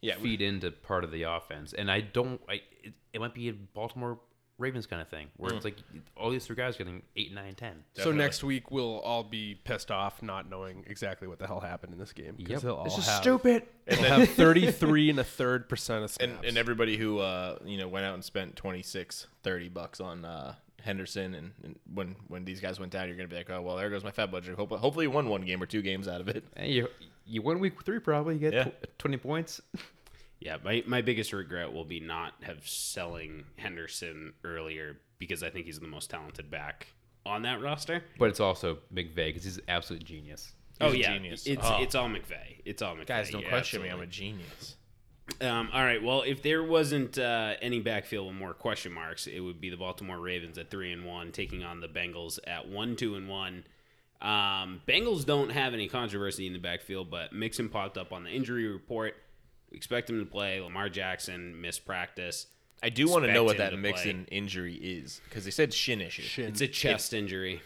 [0.00, 2.40] yeah, we- feed into part of the offense, and I don't.
[2.48, 4.20] I it, it might be a Baltimore
[4.58, 5.76] Ravens kind of thing, where it's like
[6.16, 7.84] all these three guys getting eight, nine, ten.
[7.94, 11.92] So next week we'll all be pissed off, not knowing exactly what the hell happened
[11.92, 12.34] in this game.
[12.36, 13.62] Because they'll all This is have, stupid.
[13.86, 16.32] They'll have 33 and a third percent of snaps.
[16.38, 20.24] and, and everybody who uh, you know went out and spent 26 30 bucks on
[20.24, 23.60] uh, henderson and, and when when these guys went down you're gonna be like oh
[23.60, 26.06] well there goes my fat budget Hope, hopefully you won one game or two games
[26.08, 26.88] out of it Hey, you
[27.26, 28.34] you won week three probably.
[28.34, 28.64] You get Yeah.
[28.64, 29.60] tw- twenty points.
[30.40, 35.66] Yeah, my, my biggest regret will be not have selling Henderson earlier because I think
[35.66, 36.86] he's the most talented back
[37.26, 38.04] on that roster.
[38.20, 40.52] But it's also McVay because he's an absolute genius.
[40.80, 41.44] oh yeah, genius.
[41.44, 41.82] it's Oh.
[41.82, 42.62] it's all McVay.
[42.64, 43.06] It's all McVay.
[43.06, 44.76] guys don't Yeah, question me i'm a genius
[45.40, 46.02] Um, all right.
[46.02, 49.76] Well, if there wasn't uh, any backfield with more question marks, it would be the
[49.76, 53.64] Baltimore Ravens at three and one, taking on the Bengals at one, two and one.
[54.20, 58.30] Um, Bengals don't have any controversy in the backfield, but Mixon popped up on the
[58.30, 59.14] injury report.
[59.70, 60.60] We expect him to play.
[60.60, 62.46] Lamar Jackson missed practice.
[62.82, 66.00] i do want to know what that Mixon mixin injury is because they said shin
[66.00, 66.46] issue Shin.
[66.46, 67.60] It's a chest injury.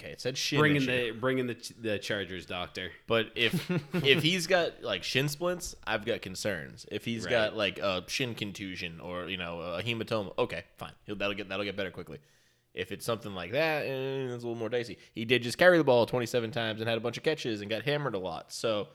[0.00, 1.12] Okay it said shin Bringing issue.
[1.12, 2.90] the bringing the the Chargers doctor.
[3.06, 3.70] But if
[4.04, 6.86] if he's got like shin splints, I've got concerns.
[6.90, 7.30] If he's Right.
[7.30, 11.48] got like a shin contusion or you know a hematoma, okay, fine, He'll, that'll get
[11.48, 12.18] that'll get better quickly.
[12.72, 14.96] If it's something like that, eh, it's a little more dicey.
[15.12, 17.68] He did just carry the ball 27 times and had a bunch of catches and
[17.68, 18.52] got hammered a lot.
[18.52, 18.88] So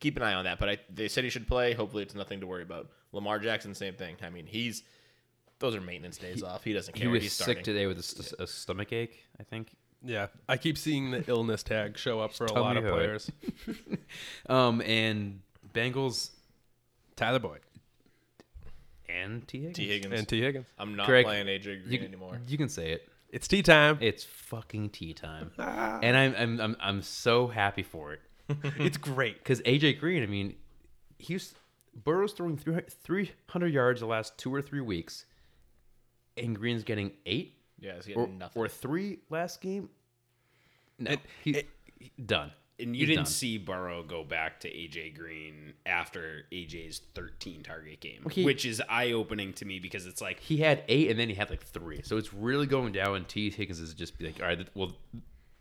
[0.00, 0.58] keep an eye on that.
[0.58, 1.74] But I, they said he should play.
[1.74, 2.88] Hopefully, it's nothing to worry about.
[3.12, 4.16] Lamar Jackson, same thing.
[4.20, 4.82] I mean, he's
[5.60, 6.64] those are maintenance days off.
[6.64, 7.02] He doesn't care.
[7.02, 7.12] He care.
[7.12, 7.62] was he's sick starting.
[7.64, 9.22] today with a, st- a stomach ache.
[9.38, 9.70] I think.
[10.04, 12.84] Yeah, I keep seeing the illness tag show up for a tell lot me of
[12.84, 13.30] who players.
[14.48, 15.40] Um, and
[15.72, 16.30] Bengals
[17.16, 17.60] Tyler Boyd
[19.08, 19.76] and Tee Higgins.
[19.76, 20.18] Tee Higgins.
[20.18, 20.66] and Tee Higgins.
[20.78, 22.38] I'm not Greg, playing AJ Green You, anymore.
[22.46, 23.08] you can say it.
[23.30, 23.98] It's tea time.
[24.00, 28.20] It's fucking tea time, and I'm, I'm I'm I'm so happy for it
[28.78, 29.38] it's great.
[29.38, 30.22] because AJ Green.
[30.22, 30.54] I mean,
[31.18, 31.54] he's
[32.04, 35.24] Burrow's throwing 300 300 yards the last two or three weeks,
[36.36, 38.62] and Green's getting eight Yeah, he's getting or, nothing.
[38.62, 39.88] or three last game.
[40.98, 42.52] No, It- he, it- he- done.
[42.80, 43.32] And you He's didn't done.
[43.32, 48.64] see Burrow go back to AJ Green after AJ's 13 target game, Well, he- which
[48.64, 51.50] is eye opening to me because it's like He had eight, and then he had
[51.50, 52.02] like three.
[52.02, 53.14] So it's really going down.
[53.14, 54.92] And Tee Higgins is just like, all right, well,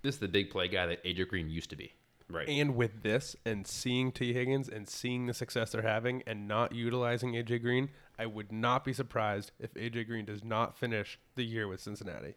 [0.01, 1.93] this is the big play guy that AJ Green used to be.
[2.29, 2.47] Right.
[2.47, 6.73] And with this and seeing Tee Higgins and seeing the success they're having and not
[6.73, 11.43] utilizing AJ Green, I would not be surprised if AJ Green does not finish the
[11.43, 12.35] year with Cincinnati.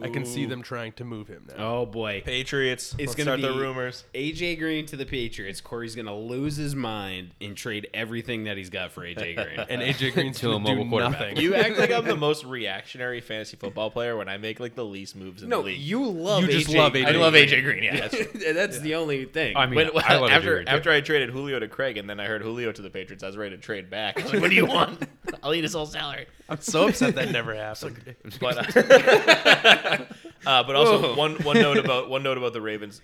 [0.00, 1.80] I can see them trying to move him now.
[1.80, 2.94] Oh boy, Patriots.
[2.98, 4.04] it's Let's gonna start be the rumors.
[4.14, 5.60] AJ Green to the Patriots.
[5.60, 9.66] Corey's gonna lose his mind and trade everything that he's got for AJ Green.
[9.68, 11.20] And AJ Green's To a going to do mobile quarterback.
[11.20, 11.36] nothing.
[11.36, 14.84] You act like I'm the most reactionary fantasy football player when I make like the
[14.84, 15.80] least moves in no, the league.
[15.80, 17.04] you love You just AJ love Green.
[17.04, 17.82] AJ I love AJ Green.
[17.82, 18.08] Yeah.
[18.08, 19.56] That's, that's the only thing.
[19.58, 22.08] I mean, When, I love AJ after Green, after I traded Julio to Craig and
[22.08, 24.18] then I heard Julio to the Patriots, I was ready to trade back.
[24.18, 25.06] I was like, what do you want?
[25.42, 26.26] I'll eat his whole salary.
[26.52, 28.14] I'm so upset that never happened.
[28.40, 30.04] But uh,
[30.46, 33.00] uh, but also one one note about one note about the Ravens.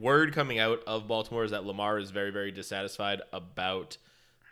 [0.00, 3.96] Word coming out of Baltimore is that Lamar is very very dissatisfied about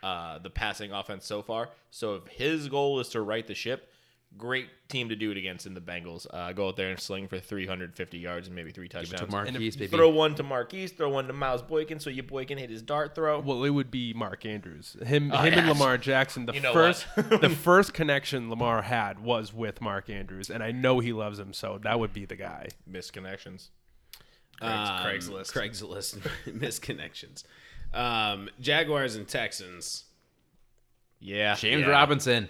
[0.03, 1.69] uh, the passing offense so far.
[1.91, 3.90] So if his goal is to right the ship,
[4.37, 6.25] great team to do it against in the Bengals.
[6.29, 9.29] Uh, go out there and sling for 350 yards and maybe three Give it touchdowns.
[9.29, 9.95] to Marquise, baby.
[9.95, 13.13] Throw one to Marquise, throw one to Miles Boykin, so you Boykin hit his dart
[13.13, 13.39] throw.
[13.39, 14.95] Well, it would be Mark Andrews.
[15.05, 15.67] Him, Oh, him, and.
[15.69, 16.45] Lamar Jackson.
[16.45, 20.71] The You know first, the first connection Lamar had was with Mark Andrews, and I
[20.71, 22.67] know he loves him, so that would be the guy.
[22.89, 23.69] Misconnections.
[24.61, 24.71] Um,
[25.05, 25.51] Craigslist.
[25.53, 27.43] Craigslist misconnections.
[27.93, 30.05] Um, Jaguars and Texans.
[31.19, 31.55] Yeah.
[31.55, 31.89] James Yeah.
[31.89, 32.49] Robinson.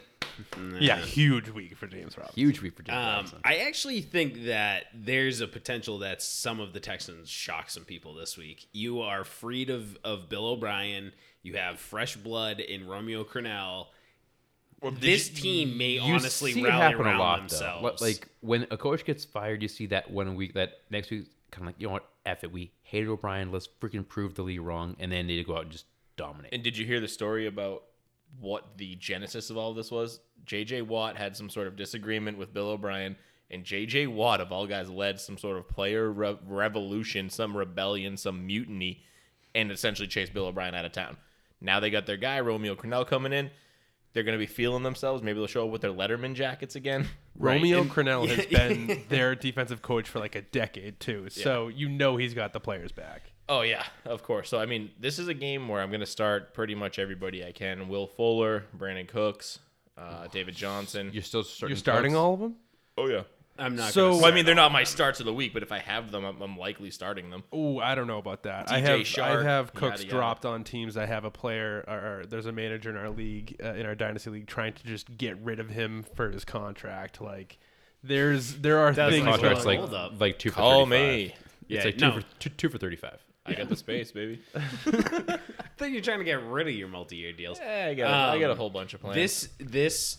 [0.79, 2.39] Yeah, huge week for James Robinson.
[2.39, 3.39] Huge week for James Um, Robinson.
[3.43, 8.13] I actually think that there's a potential that some of the Texans shock some people
[8.13, 8.67] this week.
[8.71, 11.13] You are freed of, of Bill O'Brien.
[11.43, 13.87] You have fresh blood in Romeo Crennel.
[14.99, 17.99] this team may You honestly see it rally happen around a lot, themselves.
[17.99, 18.05] Though.
[18.05, 21.63] Like when a coach gets fired, you see that one week, that next week, kind
[21.63, 23.51] of like you know what, F it, we hated O'Brien.
[23.51, 25.85] Let's freaking prove the league wrong, and then they go out and just
[26.17, 26.53] dominate.
[26.53, 27.83] And did you hear the story about
[28.39, 30.19] what the genesis of all this was?
[30.45, 33.15] JJ Watt had some sort of disagreement with Bill O'Brien,
[33.49, 38.17] and JJ Watt, of all guys, led some sort of player re- revolution, some rebellion,
[38.17, 39.03] some mutiny,
[39.53, 41.17] and essentially chased Bill O'Brien out of town.
[41.59, 43.51] Now they got their guy, Romeo Crennel, coming in.
[44.13, 45.21] They're going to be feeling themselves.
[45.23, 47.07] Maybe they'll show up with their Letterman jackets again.
[47.37, 51.87] Romeo and- Crennel has been their defensive coach for like a decade too, so you
[51.87, 53.31] know he's got the players back.
[53.53, 54.47] Oh yeah, of course.
[54.49, 57.43] So I mean, this is a game where I'm going to start pretty much everybody
[57.45, 59.59] I can: Will Fuller, Brandin Cooks,
[59.97, 61.09] uh, David Johnson.
[61.11, 61.71] You're still starting.
[61.71, 62.19] You're starting Cooks?
[62.19, 62.55] all of them.
[62.97, 63.23] Oh yeah.
[63.59, 63.91] I'm not.
[63.91, 65.79] So- gonna Well, I mean, they're not my starts of the week, but if I
[65.79, 67.43] have them, I'm, I'm likely starting them.
[67.51, 68.71] Oh, I don't know about that.
[68.71, 70.09] I DJ have I have Cooks yada, yada.
[70.15, 70.95] dropped on teams.
[70.95, 73.93] I have a player, or, or there's a manager in our league, uh, in our
[73.95, 77.19] dynasty league, trying to just get rid of him for his contract.
[77.19, 77.59] Like,
[78.01, 79.25] there's there are That's things.
[79.25, 80.21] like- Contract's going like Hold up.
[80.21, 80.89] like two for Call 35.
[80.89, 81.23] me.
[81.25, 81.35] It's
[81.67, 82.13] Yeah, like two no.
[82.13, 83.19] for two, two for thirty-five.
[83.45, 84.39] I got the space, baby.
[84.55, 85.39] I
[85.77, 87.59] thought you're trying to get rid of your multi-year deals.
[87.59, 89.15] Yeah, I got, a, I got a whole bunch of plans.
[89.15, 90.17] This this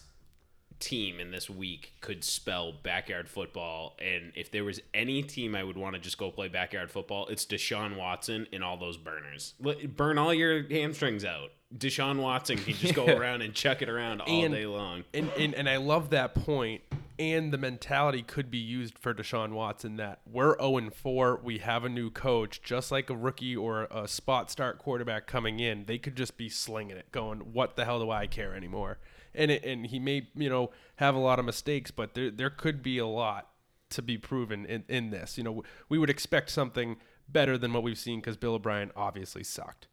[0.80, 5.62] team in this week could spell backyard football, and if there was any team I
[5.62, 9.54] would want to just go play backyard football, it's Deshaun Watson and all those burners.
[9.61, 11.50] Let- Burn all your hamstrings out.
[11.76, 15.04] Deshaun Watson can just go around and chuck it around all And- day long.
[15.14, 16.82] and, and and I love that point.
[17.18, 21.40] And the mentality could be used for Deshaun Watson that we're 0 and 4.
[21.42, 25.61] We have a new coach, just like a rookie or a spot start quarterback coming
[25.61, 25.85] in.
[25.85, 28.98] They could just be slinging it, going, "What the hell do I care anymore?"
[29.35, 32.51] And it, and he may you know have a lot of mistakes, but there there
[32.51, 33.48] could be a lot
[33.90, 35.38] to be proven in, in this.
[35.38, 36.96] You know, we would expect something
[37.29, 39.88] better than what we've seen because Bill O'Brien obviously sucked.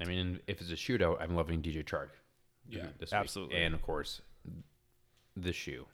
[0.00, 2.08] I mean, if it's a shootout, I'm loving DJ Chark.
[2.68, 3.20] Yeah, this week.
[3.20, 3.56] absolutely.
[3.56, 4.22] And of course,
[5.36, 5.86] the shoe,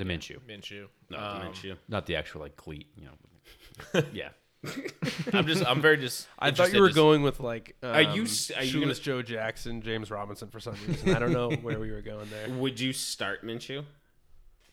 [0.00, 0.86] the Minshew, Minshew.
[1.10, 1.76] No, Um, Minshew.
[1.88, 2.88] not the actual like cleat.
[2.96, 4.02] You know.
[4.12, 4.30] yeah.
[5.32, 6.26] I'm just, I'm very just.
[6.38, 8.98] I thought you were to- going with like um, Are you s- are you Shoeless
[8.98, 11.14] gonna- Joe Jackson, James Robinson for some reason.
[11.14, 12.54] I don't know where we were going there.
[12.58, 13.84] Would you start Minshew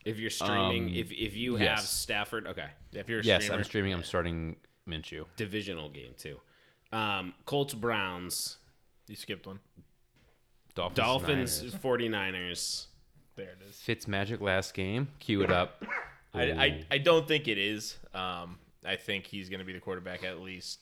[0.04, 0.88] if you're streaming?
[0.90, 1.90] Um, if if you have yes.
[1.90, 3.94] Stafford, okay, If you're a Yes, streamer, I'm streaming.
[3.94, 4.56] I'm starting
[4.90, 5.26] Minshew.
[5.38, 6.38] divisional game too.
[6.92, 8.58] Um, Colts Browns,
[9.08, 9.60] you skipped one.
[10.76, 10.98] Dolphins.
[10.98, 11.76] Dolphins Niners.
[11.82, 12.86] 49ers.
[13.38, 13.78] There it is.
[13.78, 15.08] Fitz magic last game.
[15.20, 15.84] Cue it up.
[16.34, 17.96] I, I, I don't think it is.
[18.14, 20.80] Um, I think he's going to be the quarterback at least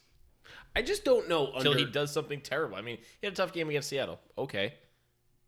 [0.75, 2.75] I just don't know until under, he does something terrible.
[2.75, 4.19] I mean, he had a tough game against Seattle.
[4.37, 4.73] Okay,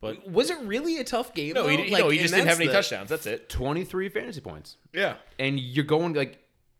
[0.02, 1.54] but Was it really a tough game?
[1.54, 1.78] no, he, though?
[1.84, 3.10] didn't- Like, no, he just didn't have any the- touchdowns.
[3.10, 3.50] That's it.
[3.50, 5.16] 23 fantasy points, Yeah.
[5.40, 6.40] and you're going like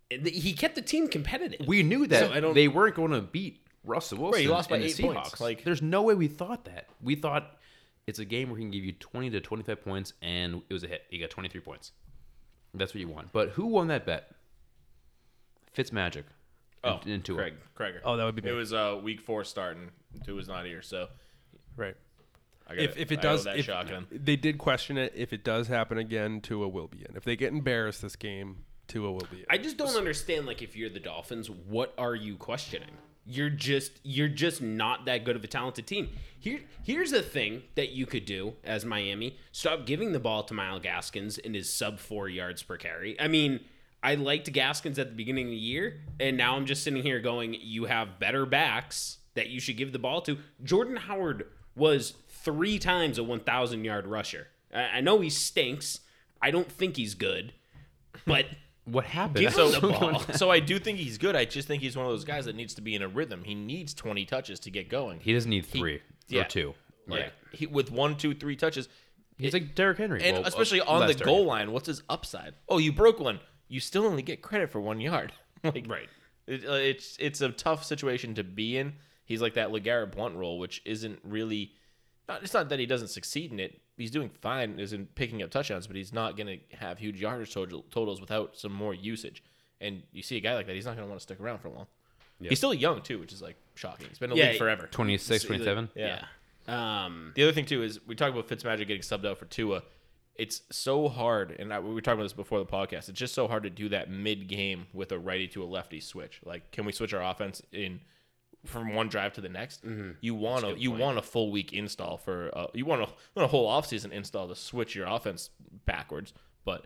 [0.10, 1.68] He kept the team competitive.
[1.68, 4.34] we knew that So I don't- they weren't going to beat Russell Wilson.
[4.38, 5.32] Right, he lost by and the eight points.
[5.32, 5.40] Seahawks.
[5.42, 6.88] Like- there's no way we thought that.
[7.02, 7.57] We thought
[8.08, 10.84] it's a game where he can give you 20 to 25 points, and it was
[10.84, 11.04] a hit.
[11.10, 11.92] He got 23 points.
[12.74, 13.32] That's what you want.
[13.34, 14.32] But who won that bet?
[15.74, 16.26] Fitz magic.
[16.84, 17.56] Oh, in, into Craig.
[17.78, 18.00] Krager.
[18.04, 19.90] Oh, that would be It was uh, week four starting.
[20.26, 21.08] Two was not here, so
[21.76, 21.96] Right.
[22.68, 25.14] I got If, if it I does, that if, shock they did question it.
[25.16, 27.16] If it does happen again, Tua will be in.
[27.16, 29.46] If they get embarrassed this game, Tua will be in.
[29.50, 30.46] I just don't understand.
[30.46, 32.92] Like, if you're the Dolphins, what are you questioning?
[33.30, 36.10] You're just you're just not that good of a talented team.
[36.40, 40.54] Here, here's the thing that you could do as Miami: stop giving the ball to
[40.54, 43.20] Myles Gaskins in his sub four yards per carry.
[43.20, 43.60] I mean,
[44.02, 47.20] I liked Gaskins at the beginning of the year, and now I'm just sitting here
[47.20, 50.38] going, you have better backs that you should give the ball to.
[50.64, 54.48] Jordan Howard was three times a 1,000 yard rusher.
[54.74, 56.00] I, I know he stinks.
[56.42, 57.54] I don't think he's good,
[58.26, 58.46] but.
[58.88, 59.40] What happened?
[59.40, 60.20] Give So, him the ball.
[60.34, 61.36] so I do think he's good.
[61.36, 63.44] I just think he's one of those guys that needs to be in a rhythm.
[63.44, 65.20] He needs 20 touches to get going.
[65.20, 66.42] he doesn't need three yeah.
[66.42, 66.74] or two.
[67.08, 68.88] Like, yeah, he, with one, two, three touches,
[69.38, 70.24] He's like Derrick Henry.
[70.24, 71.48] and Well, especially uh, on the goal Henry.
[71.48, 72.56] line, what's his upside?
[72.68, 73.40] Oh, you broke one.
[73.68, 75.32] You still only get credit for one yard.
[75.64, 76.10] like, Right.
[76.48, 78.94] It, uh, it's it's a tough situation to be in.
[79.26, 81.74] He's like that LeGarrette Blount role, which isn't really.
[82.30, 83.80] Not, it's not that he doesn't succeed in it.
[83.98, 87.20] He's doing fine, is in picking up touchdowns, but he's not going to have huge
[87.20, 89.44] yardage total, totals without some more usage.
[89.82, 91.60] And you see a guy like that, he's not going to want to stick around
[91.60, 91.88] for long.
[92.40, 94.08] He's still young too, which is like shocking.
[94.10, 94.88] He's been in the Yeah, league forever.
[94.92, 95.90] 26, So, 27.
[95.96, 96.24] Yeah.
[96.68, 99.84] Um, The other thing too is we talk about Fitzmagic getting subbed out for Tua.
[100.36, 103.10] It's so hard, and I, we were talking about this before the podcast.
[103.10, 106.00] It's just so hard to do that mid game with a righty to a lefty
[106.00, 106.42] switch.
[106.46, 108.00] Like, can we switch our offense in
[108.68, 109.84] from one drive to the next?
[110.22, 113.46] You want a you want a full week install for uh, you want a, want
[113.46, 115.50] a whole offseason install to switch your offense
[115.86, 116.34] backwards,
[116.66, 116.86] but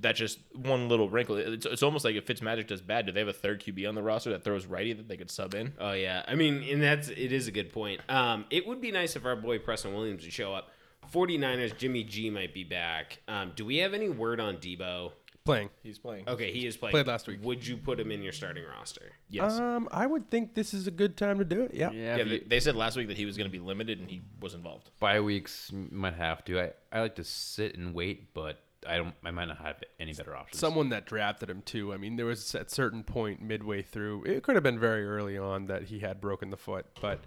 [0.00, 1.36] that's just one little wrinkle.
[1.36, 3.94] It's, it's almost like if Fitzmagic does bad, do they have a third QB on
[3.94, 5.74] the roster that throws righty that they could sub in?
[5.78, 6.22] oh yeah.
[6.26, 8.00] I mean, and that's it is a good point.
[8.08, 10.70] Um, it would be nice if our boy Preston Williams would show up.
[11.12, 13.18] 49ers, Jimmy G might be back.
[13.26, 15.12] Um, do we have any word on Debo?
[15.44, 15.70] Playing.
[15.82, 16.28] He's playing.
[16.28, 16.92] Okay, he is playing.
[16.92, 17.40] Played last week.
[17.42, 19.12] Would you put him in your starting roster?
[19.28, 19.58] Yes.
[19.58, 21.72] Um, I would think this is a good time to do it.
[21.74, 21.90] Yeah.
[21.90, 24.10] Yeah, Yeah, they, they said last week that he was going to be limited and
[24.10, 24.90] he was involved.
[25.00, 26.60] bye weeks you might have to.
[26.60, 29.14] I, I like to sit and wait, but I don't.
[29.24, 30.58] I might not have any better options.
[30.58, 31.92] Someone that drafted him too.
[31.92, 34.24] I mean, there was at certain point midway through.
[34.24, 37.20] It could have been very early on that he had broken the foot, but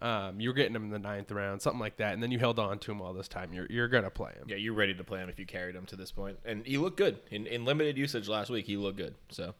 [0.00, 2.38] um, you were getting him in the ninth round, something like that, and then you
[2.38, 3.52] held on to him all this time.
[3.52, 4.44] You're you're gonna play him.
[4.48, 6.38] Yeah, you're ready to play him if you carried him to this point.
[6.44, 7.18] And he looked good.
[7.30, 9.14] In, in limited usage last week, he looked good.
[9.28, 9.54] So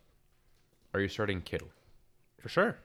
[0.94, 1.68] Are you starting Kittle?
[2.38, 2.78] For sure.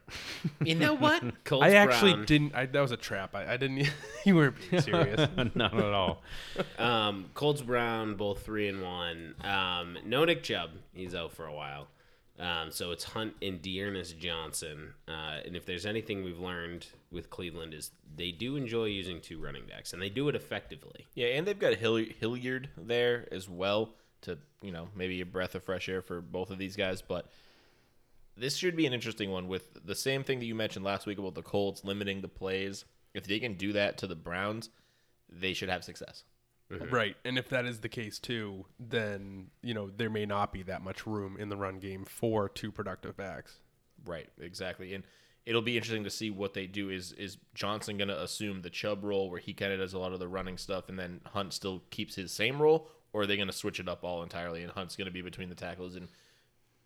[0.65, 1.23] You know what?
[1.45, 2.25] Colts I actually Brown.
[2.25, 2.55] didn't.
[2.55, 3.33] I, that was a trap.
[3.35, 3.89] I, I didn't.
[4.25, 5.29] you weren't being serious.
[5.55, 6.21] Not at all.
[6.77, 9.35] Um, Colts Brown, both three and one.
[9.41, 11.87] Um, no Nick Chubb, he's out for a while.
[12.37, 14.93] Um, so it's Hunt and D'Ernest Johnson.
[15.07, 19.39] Uh, and if there's anything we've learned with Cleveland is they do enjoy using two
[19.41, 21.05] running backs, and they do it effectively.
[21.15, 25.55] Yeah, and they've got Hill- Hilliard there as well to, you know, maybe a breath
[25.55, 27.01] of fresh air for both of these guys.
[27.01, 27.29] But
[28.35, 31.19] this should be an interesting one with the same thing that you mentioned last week
[31.19, 32.83] about the Colts limiting the plays.
[33.13, 34.69] If they can do that to the Browns,
[35.29, 36.25] they should have success.
[36.69, 37.15] Right.
[37.23, 40.81] And if that is the case too, then, you know, there may not be that
[40.81, 43.59] much room in the run game for two productive backs.
[44.05, 44.93] Right, exactly.
[44.93, 45.03] And
[45.45, 46.89] it'll be interesting to see what they do.
[46.89, 49.99] Is is Johnson going to assume the Chubb role where he kind of does a
[49.99, 52.89] lot of the running stuff and then Hunt still keeps his same role?
[53.13, 55.21] Or are they going to switch it up all entirely and Hunt's going to be
[55.21, 56.09] between the tackles and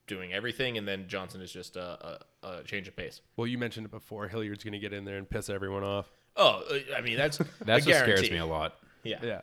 [0.06, 3.22] doing everything and then Johnson is just a, a, a change of pace?
[3.36, 4.28] Well, you mentioned it before.
[4.28, 6.12] Hilliard's going to get in there and piss everyone off.
[6.36, 8.76] Oh, uh, I mean, that's, That's a what scares me a lot.
[9.04, 9.18] Yeah.
[9.24, 9.42] Yeah.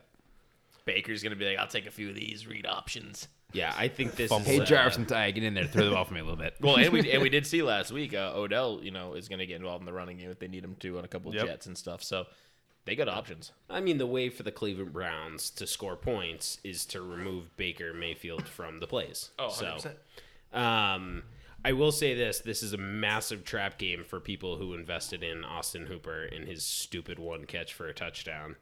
[0.86, 3.28] Baker's going to be like, I'll take a few of these, read options.
[3.52, 4.48] Yeah, I think this Fumble.
[4.50, 6.24] is Hey, uh, Jarvis and Ty, get in there, throw the ball for me a
[6.24, 6.54] little bit.
[6.60, 9.38] Well, and we and we did see last week uh, Odell, you know, is going
[9.40, 11.28] to get involved in the running game if they need him to on a couple
[11.30, 11.46] of Yep.
[11.46, 12.02] jets and stuff.
[12.02, 12.26] So
[12.86, 13.52] they got options.
[13.68, 17.92] I mean, the way for the Cleveland Browns to score points is to remove Baker
[17.92, 19.30] Mayfield from the plays.
[19.38, 19.76] Oh, so,
[20.54, 20.56] 100%.
[20.58, 21.22] um,
[21.64, 25.44] I will say this: this is a massive trap game for people who invested in
[25.44, 28.56] Austin Hooper in his stupid one catch for a touchdown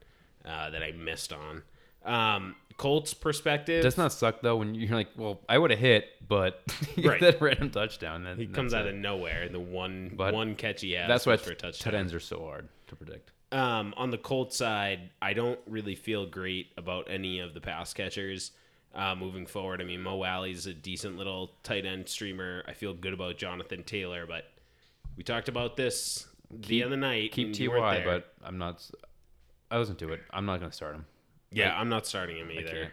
[0.45, 1.63] uh, that I missed on.
[2.05, 6.07] Um, Colts perspective, Does not suck though when you're like, well, I would have hit,
[6.29, 6.61] but
[6.97, 7.21] Right.
[7.21, 8.25] that random touchdown.
[8.25, 9.49] Then he comes out of nowhere.
[9.49, 11.93] The one But one catch he has That's why for a touchdown.
[11.93, 13.31] tight ends are so hard to predict.
[13.53, 17.95] Um, on the Colts side, I don't really feel great about any of the pass
[17.95, 18.51] catchers
[18.93, 19.81] uh, moving forward.
[19.81, 22.65] I mean, Mo Alley's a decent little tight end streamer.
[22.67, 24.47] I feel good about Jonathan Taylor, but
[25.17, 27.31] we talked about this the other night.
[27.31, 28.05] Keep Ty, you weren't there.
[28.05, 28.85] but I'm not.
[29.71, 30.21] I wasn't to it.
[30.33, 31.07] I'm not going to start him.
[31.55, 32.91] Yeah, I'm not starting him either.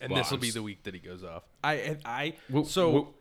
[0.00, 1.42] And Well, this will be the week that he goes off.
[1.64, 3.14] I and I Well, so well,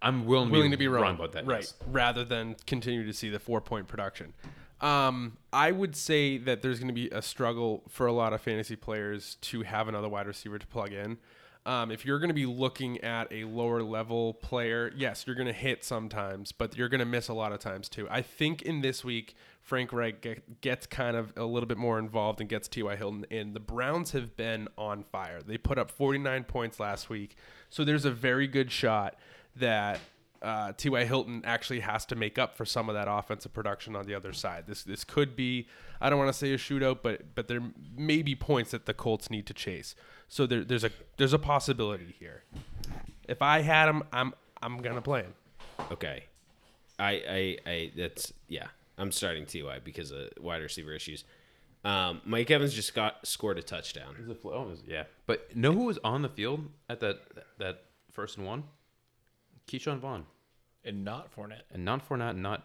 [0.00, 1.46] I'm willing, willing to be wrong, about that.
[1.46, 1.60] right?
[1.60, 1.74] yes.
[1.90, 4.32] Rather than continue to see the four point production.
[4.80, 8.40] Um, I would say that there's going to be a struggle for a lot of
[8.42, 11.18] fantasy players to have another wide receiver to plug in.
[11.66, 15.46] Um, if you're going to be looking at a lower level player, yes, you're going
[15.46, 18.06] to hit sometimes, but you're going to miss a lot of times too.
[18.10, 21.98] I think in this week, Frank Reich get, gets kind of a little bit more
[21.98, 22.96] involved and gets T.Y.
[22.96, 23.54] Hilton in.
[23.54, 25.40] The Browns have been on fire.
[25.40, 27.34] They put up 49 points last week,
[27.70, 29.16] so there's a very good shot
[29.56, 30.00] that
[30.44, 31.04] uh, T.Y.
[31.04, 34.32] Hilton actually has to make up for some of that offensive production on the other
[34.32, 34.64] side.
[34.66, 35.66] This this could be
[36.00, 37.62] I don't want to say a shootout, but but there
[37.96, 39.94] may be points that the Colts need to chase.
[40.28, 42.44] So there, there's a there's a possibility here.
[43.28, 45.34] If I had him, I'm I'm gonna play him.
[45.90, 46.24] Okay,
[46.98, 47.10] I,
[47.66, 48.66] I, I, that's yeah.
[48.96, 51.24] I'm starting Ty because of wide receiver issues.
[51.84, 54.14] Um, Mike Evans just got scored a touchdown.
[54.22, 55.04] Is it fl- oh, is- yeah.
[55.26, 57.18] But know who was on the field at that
[57.58, 57.82] that
[58.12, 58.64] first and one?
[59.66, 60.26] Ke'Shawn Vaughn,
[60.84, 61.62] And not Fournette.
[61.72, 62.62] and not Fournette, not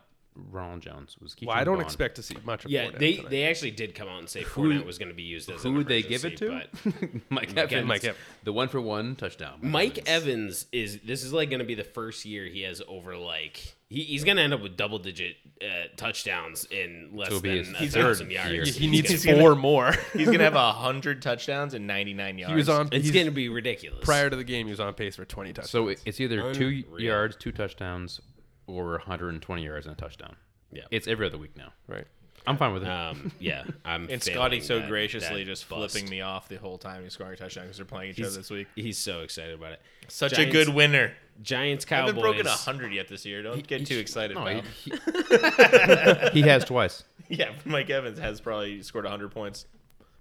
[0.52, 1.16] Ronald Jones.
[1.22, 1.86] Was Ke'Shawn Well, I don't Vaughn.
[1.86, 3.30] expect to see much of Yeah, Fournette they tonight.
[3.30, 5.64] they actually did come out and say who, Fournette was going to be used as
[5.64, 6.50] Who an would they give it to?
[6.50, 6.94] but-
[7.30, 7.88] Mike, Mike Evans.
[7.88, 8.24] Mike Evans.
[8.44, 9.60] The one for one touchdown.
[9.62, 13.16] Mike Evans is this is like going to be the first year he has over
[13.18, 15.66] like he, he's going to end up with double digit uh,
[15.98, 18.54] touchdowns in less it'll than his a third thousand year.
[18.54, 18.76] yards.
[18.76, 19.94] he needs He's four gonna- more.
[20.14, 22.52] He's gonna have hundred touchdowns and ninety nine yards.
[22.52, 22.88] he was on.
[22.92, 24.04] It's he's- going to be ridiculous.
[24.06, 24.68] prior to the game.
[24.68, 25.70] He was on pace for 20 touchdowns.
[25.72, 28.22] So it's either two yards, two touchdowns,
[28.70, 30.36] or 120 yards and a touchdown.
[30.72, 30.84] Yeah.
[30.92, 31.74] It's every other week now.
[31.88, 32.06] right.
[32.48, 32.90] I'm fine with it.
[32.90, 35.92] Um, yeah, I'm and Scotty so that- graciously that just bust.
[35.94, 38.28] flipping me off the whole time he's scoring a touchdown because they're playing each He's,
[38.28, 38.68] other this week.
[38.76, 39.82] he's so excited about it.
[40.08, 41.12] Such Giants- a good winner.
[41.44, 42.22] Giants I haven't Cowboys.
[42.24, 43.44] broken hundred yet this year.
[43.44, 44.36] Don't get too excited.
[44.38, 47.04] no, he, he- he has twice.
[47.28, 49.66] yeah, Mike Evans has probably scored hundred points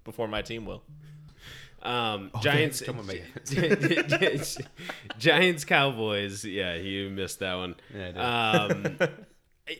[0.03, 0.83] before my team will.
[1.81, 3.23] Um, Giants, come on, mate.
[5.17, 6.43] Giants, Cowboys.
[6.43, 7.75] Yeah, you missed that one.
[7.95, 8.09] Yeah,
[8.69, 8.97] um,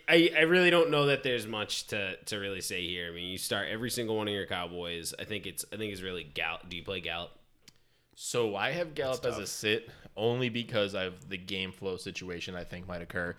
[0.07, 3.09] I, I really don't know that there's much to, to really say here.
[3.11, 5.13] I mean, you start every single one of your Cowboys.
[5.19, 6.69] I think it's I think it's really Gallup.
[6.69, 7.31] Do you play Gallup?
[8.15, 12.65] So I have Gallup as a sit only because of the game flow situation I
[12.65, 13.35] think might occur.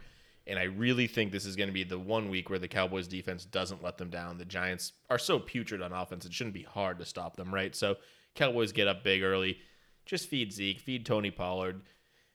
[0.46, 3.06] And I really think this is going to be the one week where the Cowboys
[3.06, 4.38] defense doesn't let them down.
[4.38, 7.76] The Giants are so putrid on offense, it shouldn't be hard to stop them, right?
[7.76, 7.96] So
[8.34, 9.58] Cowboys get up big early.
[10.06, 11.82] Just feed Zeke, feed Tony Pollard.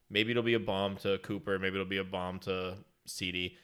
[0.09, 1.57] Maybe it'll be a bomb to Cooper.
[1.59, 3.57] Maybe it'll be a bomb to CD.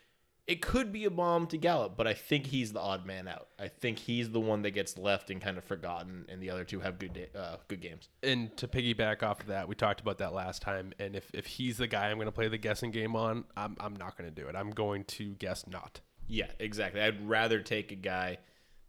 [0.48, 3.48] it could be a bomb to Gallup, but I think he's the odd man out.
[3.60, 6.66] I think he's the one that gets left and kind of forgotten, and the other
[6.66, 8.10] two have good day, uh, good games.
[8.24, 10.94] And to piggyback off of that, we talked about that last time.
[11.00, 13.78] And if, if he's the guy I'm going to play the guessing game on, I'm,
[13.80, 14.56] I'm not going to do it.
[14.56, 16.02] I'm going to guess not.
[16.28, 17.02] Yeah, exactly.
[17.02, 18.40] I'd rather take a guy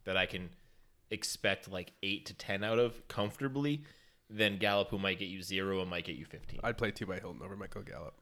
[0.04, 0.50] that I can
[1.12, 3.84] expect like eight to ten out of comfortably
[4.30, 6.60] than Gallup, who might get you zero and might get you fifteen.
[6.64, 7.18] I'd play T.Y.
[7.20, 8.14] Hilton over Michael Gallup.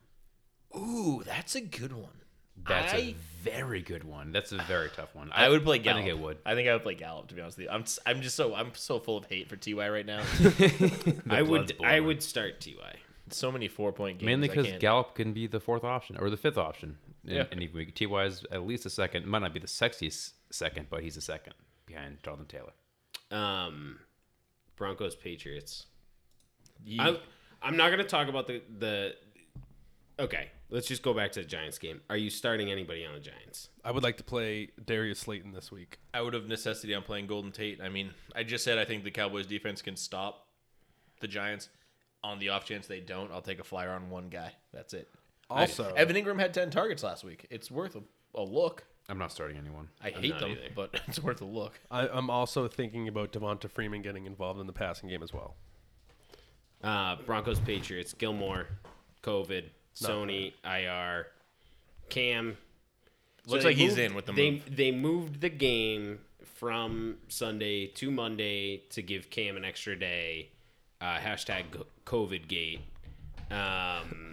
[0.77, 2.23] Ooh, that's a good one.
[2.63, 4.33] That's I- a very good one.
[4.33, 5.31] That's a very tough one.
[5.33, 6.39] I would play I think I would.
[6.45, 7.29] I think I would play Gallup.
[7.29, 9.49] To be honest with you, I'm s- I'm just so I'm so full of hate
[9.49, 10.23] for Ty right now.
[11.31, 12.97] I blood's would I would start Ty.
[13.31, 14.27] so many four point games.
[14.27, 16.99] Mainly because can't- Gallup can be the fourth option or the fifth option.
[17.25, 17.45] And, Yeah.
[17.51, 19.27] and even Ty is at least a second.
[19.27, 21.55] Might not be the sexiest second, but he's a second
[21.91, 22.73] behind Jonathan Taylor.
[23.31, 23.99] Um,
[24.77, 25.87] Broncos Patriots.
[26.85, 27.17] Ye- I,
[27.63, 29.15] I'm not going to talk about the the.
[30.19, 32.01] Okay, let's just go back to the Giants game.
[32.11, 33.71] Are you starting anybody on the Giants?
[33.85, 35.99] I would like to play Darius Slayton this week.
[36.13, 37.81] out of necessity, I'm playing Golden Tate.
[37.81, 40.47] I mean, I just said I think the Cowboys defense can stop
[41.21, 41.69] the Giants.
[42.23, 44.53] On the off chance they don't, I'll take a flyer on one guy.
[44.75, 45.09] That's it.
[45.49, 47.47] I- Also- Evan Engram had 10 targets last week.
[47.49, 48.03] It's worth a,
[48.39, 48.85] a look.
[49.11, 49.89] I'm not starting anyone.
[50.03, 50.61] I hate them, either.
[50.75, 51.81] but it's worth a look.
[51.91, 55.57] I, I'm also thinking about Devonta Freeman getting involved in the passing game as well.
[56.83, 58.13] Uh, Broncos Patriots.
[58.13, 58.69] Gilmore,
[59.23, 59.65] COVID,
[59.97, 61.27] Sony, IR,
[62.09, 62.57] Cam.
[63.47, 64.77] Looks they like he's in with the they, move.
[64.77, 70.51] They moved the game from Sunday to Monday to give Cam an extra day.
[71.01, 71.65] Uh, hashtag
[72.07, 72.81] COVID gate.
[73.51, 74.30] Um,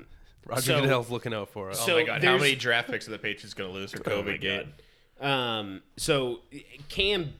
[0.47, 1.85] Roger So- Goodell's looking out for us.
[1.85, 3.99] so oh my god, how many draft picks are the Patriots going to lose for
[4.09, 4.41] Oh COVID?
[4.41, 4.73] God.
[5.19, 6.41] Um, so
[6.89, 7.33] Cam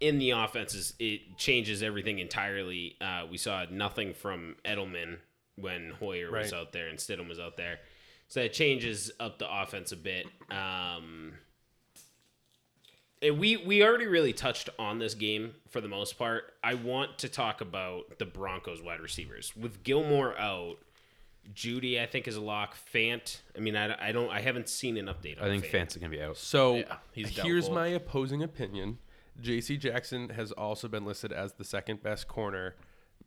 [0.00, 2.96] in the offense is it changes everything entirely.
[3.00, 5.18] Uh, we saw nothing from Edelman
[5.56, 7.78] when Hoyer was out there and Stidham was out there,
[8.28, 10.26] so that changes up the offense a bit.
[10.50, 11.34] Um,
[13.22, 16.52] we we already really touched on this game for the most part.
[16.62, 20.76] I want to talk about the Broncos wide receivers with Gilmore out.
[21.52, 22.76] Jeudy, I think, is a lock.
[22.92, 25.40] Fant, I mean, I, I don't, I haven't seen an update.
[25.40, 25.70] on I think Fant.
[25.86, 26.36] Fant's gonna be out.
[26.36, 27.74] So Yeah, he's here's doubtful.
[27.74, 28.98] my opposing opinion.
[29.40, 29.76] J.C.
[29.76, 32.76] Jackson has also been listed as the second best corner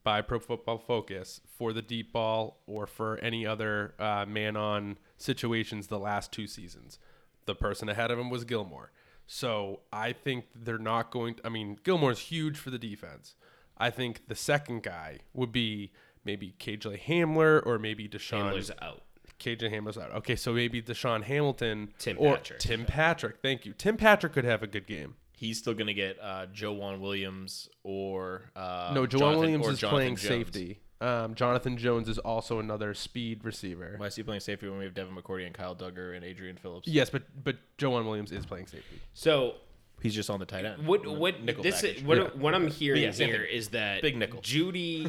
[0.04, 5.88] by Pro Football Focus for the deep ball or for any other uh, man-on situations
[5.88, 6.98] the last two seasons.
[7.46, 8.92] The person ahead of him was Gilmore.
[9.26, 11.36] So I think they're not going.
[11.36, 13.36] To I mean, Gilmore's huge for the defense.
[13.78, 15.92] I think the second guy would be
[16.28, 18.38] maybe KJ Hamler or maybe DaeSean.
[18.44, 19.02] Handler's out.
[19.40, 20.12] KJ Hamler's out.
[20.18, 22.60] Okay, so maybe DaeSean Hamilton Tim or Patrick.
[22.60, 23.36] Tim Patrick.
[23.42, 23.74] Thank you.
[23.74, 25.16] Tim Patrick could have a good game.
[25.36, 29.72] He's still going to get uh, Joe Williams or uh, No, Joel Jonathan- Williams or
[29.72, 30.28] is Jonathan playing Jones.
[30.28, 30.80] safety.
[31.00, 33.94] Um, Jonathan Jones is also another speed receiver.
[33.98, 36.58] Why is he playing safety when we have Devin McCourty and Kyle Dugger and Adrian
[36.58, 36.88] Phillips?
[36.88, 39.00] Yes, but but Joel Williams is playing safety.
[39.14, 39.58] So
[40.02, 40.88] He's just on the tight end.
[40.88, 41.98] what what Nickel this package.
[41.98, 42.24] is, what Yeah.
[42.36, 43.56] what I'm hearing Yeah, same here thing.
[43.56, 44.42] is that Big nickel.
[44.42, 45.08] Jeudy.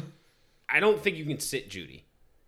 [0.71, 2.03] I don't think you can sit Jeudy,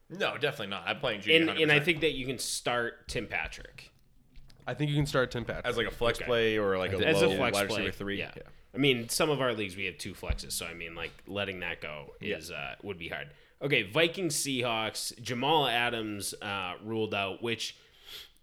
[0.10, 0.84] No, definitely not.
[0.88, 3.92] I'm playing Jeudy and and I think that you can start Tim Patrick
[4.68, 5.66] I think you can start Tim Patrick.
[5.66, 6.26] as like a flex Okay.
[6.28, 7.78] play or like a as low a flex wide play.
[7.80, 8.20] receiver three.
[8.20, 8.32] Yeah.
[8.74, 11.60] I mean, some of our leagues we have two flexes, so I mean, like letting
[11.62, 13.30] that go is uh, would be hard.
[13.62, 15.20] Okay, Vikings Seahawks.
[15.22, 17.76] Jamal Adams uh, ruled out, which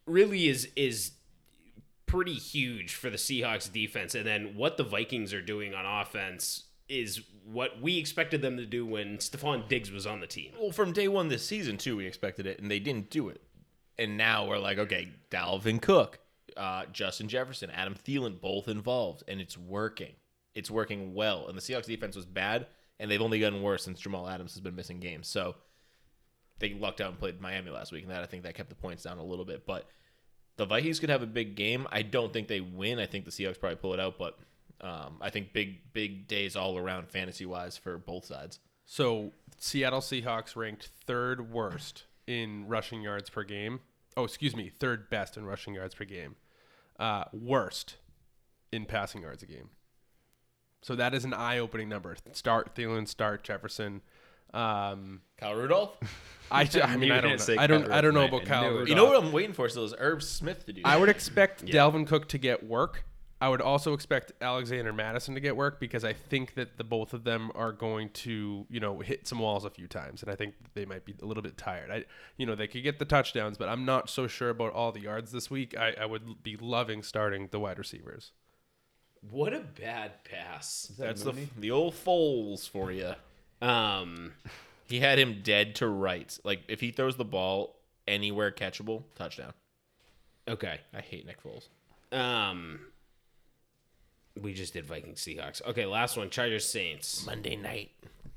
[0.06, 1.12] really is is
[2.06, 4.14] pretty huge for the Seahawks defense.
[4.14, 8.66] And then what the Vikings are doing on offense is what we expected them to
[8.66, 10.53] do when Stefon Diggs was on the team.
[10.59, 13.43] Well, from day one this season too, we expected it, and they didn't do it.
[13.99, 16.20] And now we're like, okay, Dalvin Cook,
[16.57, 20.12] uh, Justin Jefferson, Adam Thielen, both involved, and it's working.
[20.55, 21.47] It's working well.
[21.49, 22.66] And the Seahawks defense was bad,
[22.99, 25.28] and they've only gotten worse since Jamal Adams has been missing games.
[25.28, 25.57] So
[26.59, 28.74] they lucked out and played Miami last week, and that I think that kept the
[28.74, 29.66] points down a little bit.
[29.66, 29.89] But
[30.57, 31.86] the Vikings could have a big game.
[31.91, 32.99] I don't think they win.
[32.99, 34.39] I think the Seahawks probably pull it out, but
[34.80, 38.58] um, I think big big days all around fantasy wise for both sides.
[38.84, 43.80] So Seattle Seahawks ranked third worst in rushing yards per game.
[44.16, 46.36] Oh, excuse me, third best in rushing yards per game.
[46.98, 47.96] Uh, worst
[48.72, 49.70] in passing yards a game.
[50.82, 52.16] So that is an eye-opening number.
[52.32, 54.00] Start Thielen, start Jefferson.
[54.54, 55.96] Um, Kyle Rudolph.
[56.50, 58.70] I, ju- I mean, I don't, say I don't, Kyle I don't know about Kyle.
[58.70, 58.88] Rudolph.
[58.88, 60.82] You know what I'm waiting for still is Irv Smith to do.
[60.84, 63.04] I would expect Dalvin Cook to get work.
[63.41, 67.14] I would also expect Alexander Mattison to get work because I think that the both
[67.14, 70.34] of them are going to, you know, hit some walls a few times, and I
[70.34, 71.91] think they might be a little bit tired.
[71.91, 72.05] I,
[72.36, 75.01] you know, they could get the touchdowns, but I'm not so sure about all the
[75.03, 75.76] yards this week.
[75.78, 78.32] I, I would be loving starting the wide receivers.
[79.30, 80.93] What a bad pass.
[80.99, 83.14] That's the the old Foles for you.
[83.61, 84.32] Um,
[84.89, 86.41] He had him dead to rights.
[86.45, 87.76] Like if he throws the ball
[88.07, 89.53] anywhere catchable, touchdown.
[90.49, 90.80] Okay.
[90.95, 91.68] I hate Nick Foles.
[92.11, 92.80] Um,
[94.43, 95.61] we just did Vikings Seahawks.
[95.66, 96.30] Okay, last one.
[96.30, 97.24] Chargers Saints.
[97.26, 97.91] Monday night.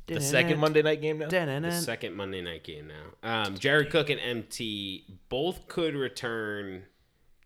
[0.08, 1.30] The second Monday night game now.
[1.30, 3.46] The second Monday night game now.
[3.46, 6.84] Um, Jared Cook and MT both could return.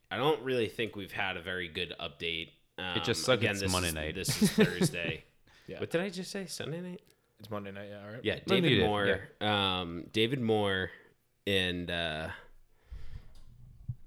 [0.10, 2.49] I don't really think we've had a very good update.
[2.78, 4.16] Um, just sucks it's this Monday is- night.
[4.16, 5.24] This is Thursday.
[5.68, 5.80] Yeah.
[5.80, 6.45] What did I just say?
[6.45, 7.01] Sunday night?
[7.39, 7.88] It's Monday night.
[7.89, 7.99] Yeah.
[8.06, 8.20] All right.
[8.24, 9.20] Yeah, No, you David did, Moore.
[9.41, 10.91] Um, David Moore
[11.47, 12.28] and uh,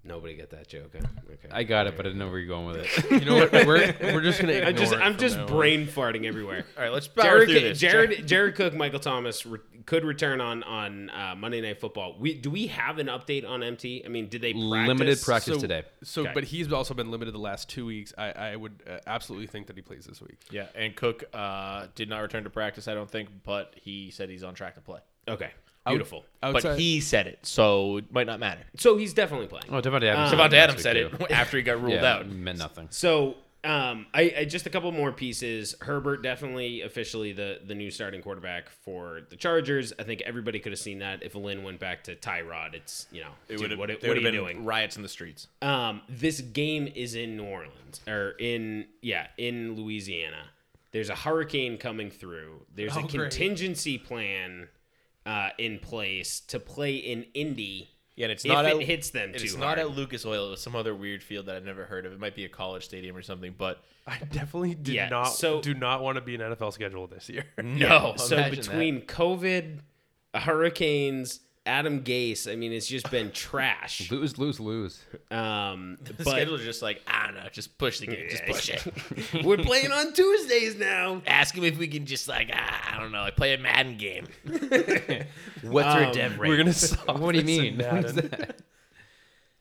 [0.05, 0.93] nobody get that joke.
[0.95, 1.07] Huh?
[1.31, 1.49] Okay.
[1.53, 3.11] I got it, but I didn't know where you're going with it.
[3.13, 3.53] You know what?
[3.53, 4.55] We're, we're just gonna.
[4.55, 5.49] Ignore I'm just it I'm just now on.
[5.49, 6.65] brain farting everywhere.
[6.77, 6.93] All right.
[6.93, 7.79] Let's power through Jared, this.
[7.79, 12.17] Jared, Jared Cook, Michael Thomas re- could return on on uh, Monday Night Football.
[12.19, 14.03] We do we have an update on MT?
[14.05, 14.89] I mean, did they practice?
[14.89, 15.83] Limited practice So, today.
[16.03, 16.31] so Okay.
[16.35, 18.13] but he's also been limited the last two weeks.
[18.19, 20.39] I, I would uh, absolutely think that he plays this week.
[20.51, 24.29] Yeah, and Cook uh, did not return to practice, I don't think, but he said
[24.31, 25.01] he's on track to play.
[25.29, 25.51] Okay,
[25.91, 26.25] beautiful.
[26.43, 28.63] Outside, But he said it, so it might not matter.
[28.77, 29.65] So he's definitely playing.
[29.71, 30.33] Oh, Davante Adams.
[30.33, 31.11] Um, Davante Adams said too.
[31.21, 32.29] it after he got ruled Yeah, out.
[32.29, 32.87] meant nothing.
[32.91, 33.35] So
[33.65, 35.75] um, I, I just a couple more pieces.
[35.81, 39.93] Herbert definitely officially the the new starting quarterback for the Chargers.
[39.99, 42.75] I think everybody could have seen that if Lynn went back to Tyrod.
[42.75, 43.79] It's you know, It would have.
[43.81, 44.65] what, what are would you been doing?
[44.65, 45.49] riots in the streets.
[45.61, 50.45] Um, this game is in New Orleans or in yeah in Louisiana.
[50.93, 52.63] There's a hurricane coming through.
[52.75, 53.13] There's Oh, a great.
[53.33, 54.69] contingency plan
[55.29, 57.91] uh, in place to play in Indy.
[58.17, 59.79] Yeah, and it's if not it at, hits them It's too not hard.
[59.79, 60.53] at Lucas Oil.
[60.53, 62.13] It's some other weird field that I've never heard of.
[62.13, 63.55] It might be a college stadium or something.
[63.57, 67.07] But I definitely did Yeah, not so- do not want to be an NFL schedule
[67.07, 67.45] this year.
[67.63, 68.15] no.
[68.19, 69.79] so imagine between COVID,
[70.35, 74.11] hurricanes, Adam Gase, I mean, it's just been trash.
[74.11, 75.01] Lose, lose, lose.
[75.31, 76.17] Um, that.
[76.17, 77.49] the but schedule's just like I don't know.
[77.53, 78.27] Just push the game.
[78.31, 79.45] Just push it.
[79.45, 81.23] we're playing on Tuesdays now.
[81.27, 83.97] Ask him if we can just like ah, I don't know, like play a Madden
[83.99, 84.27] game.
[85.63, 86.49] What's Um, your dev rate?
[86.49, 87.77] We're gonna solve What do you this in mean?
[87.77, 88.03] Madden.
[88.03, 88.57] What's that?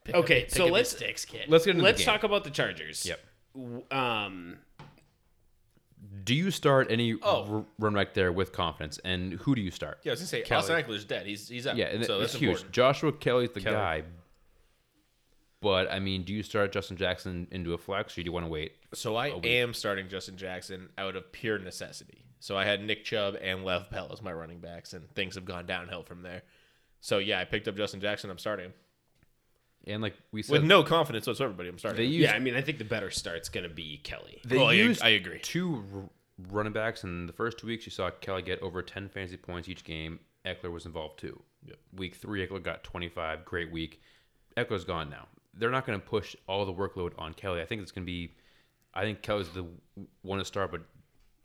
[0.04, 1.46] Pick Okay, up, so up your let's- sticks, kid.
[1.50, 2.14] Let's get into Let's the game.
[2.14, 3.06] talk about the Chargers.
[3.06, 3.20] Yep.
[3.56, 4.58] W- Um,
[6.28, 7.56] Do you start any Oh.
[7.60, 9.00] r- run back there with confidence?
[9.06, 10.00] And who do you start?
[10.04, 10.60] Yeah, I was gonna say Kelly.
[10.60, 11.26] Austin Ekeler's dead.
[11.26, 11.78] He's he's out.
[11.78, 12.50] Yeah, and so it's that's huge.
[12.50, 12.72] important.
[12.74, 13.76] Joshua Kelly's the Kelly.
[13.76, 14.04] guy.
[15.62, 18.46] But I mean, do you start Justin Jackson into a flex, or do you want
[18.46, 18.74] to wait?
[18.94, 22.26] So I am starting Justin Jackson out of pure necessity.
[22.40, 25.46] So I had Nick Chubb and Lev Bell as my running backs, and things have
[25.46, 26.44] gone downhill from there.
[27.02, 28.30] So yeah, I picked up Justin Jackson.
[28.30, 28.74] I'm starting him
[29.88, 31.54] And like we said, with no confidence whatsoever.
[31.54, 32.06] But I'm starting.
[32.06, 32.12] him.
[32.12, 34.42] use yeah, I mean, I think the better start's going to be Kelly.
[34.46, 35.40] they I used I agree.
[35.40, 36.10] two
[36.52, 37.86] running backs in the first two weeks.
[37.86, 40.20] You saw Kelly get over ten fantasy points each game.
[40.46, 41.42] Ekeler was involved too.
[41.94, 43.44] Week three, Ekeler got twenty five.
[43.46, 44.02] Great week.
[44.56, 45.28] Ekeler's gone now.
[45.54, 47.62] They're not going to push all the workload on Kelly.
[47.62, 48.34] I think it's going to be.
[48.94, 49.66] I think Kelly's the
[50.22, 50.82] one to start, but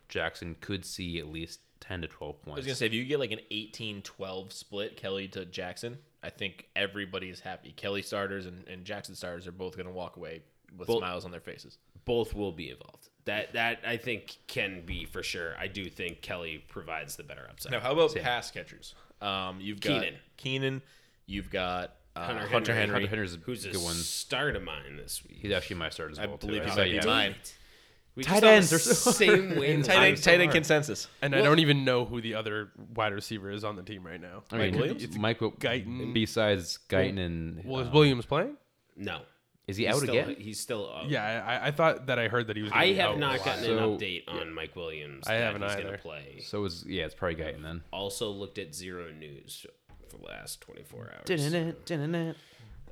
[0.09, 2.59] Jackson could see at least ten to twelve points.
[2.59, 6.31] I was gonna say if you get like an 18-12 split, Kelly to Jackson, I
[6.31, 7.73] think everybody is happy.
[7.73, 10.43] Kelly starters and, and Jackson starters are both gonna walk away
[10.77, 11.79] with Both- smiles on their faces.
[12.05, 13.09] Both will be involved.
[13.25, 15.55] That that I think can be for sure.
[15.59, 17.73] I do think Kelly provides the better upside.
[17.73, 18.95] Now, how about pass catchers?
[19.21, 20.15] Um, you've got Keenan.
[20.37, 20.83] Keenan.
[21.27, 22.75] You've got uh, Hunter Hunter, Henry.
[22.75, 22.93] Henry.
[23.07, 23.95] Hunter Henry's a Who's a one.
[23.95, 25.39] start of mine this week?
[25.41, 26.33] He's actually my start as well.
[26.33, 26.69] I believe too.
[26.69, 27.35] he saw might be mine.
[28.15, 29.59] We Tight ends are so same hard.
[29.61, 29.83] way.
[29.83, 31.09] Tight end, tight end consensus.
[31.23, 34.21] And I don't even know who the other wide receiver is on the team right
[34.21, 34.43] now.
[34.51, 35.05] I mean, Mike Williams?
[35.05, 36.13] it's Michael Guyton.
[36.13, 38.57] Besides Guyton and Well, is uh, Williams playing?
[38.97, 39.21] No,
[39.73, 40.37] is he he's out still, again?
[40.39, 41.09] He's still out.
[41.09, 42.73] Yeah, I, I thought that I heard that he was.
[42.73, 45.27] I have out not gotten an So- update on Mike Williams.
[45.27, 45.83] I that haven't he's either.
[45.85, 46.41] Gonna play.
[46.45, 47.83] So is yeah, it's probably Guyton then.
[47.93, 49.67] Also looked at zero news
[50.09, 51.55] for the last 24 hours.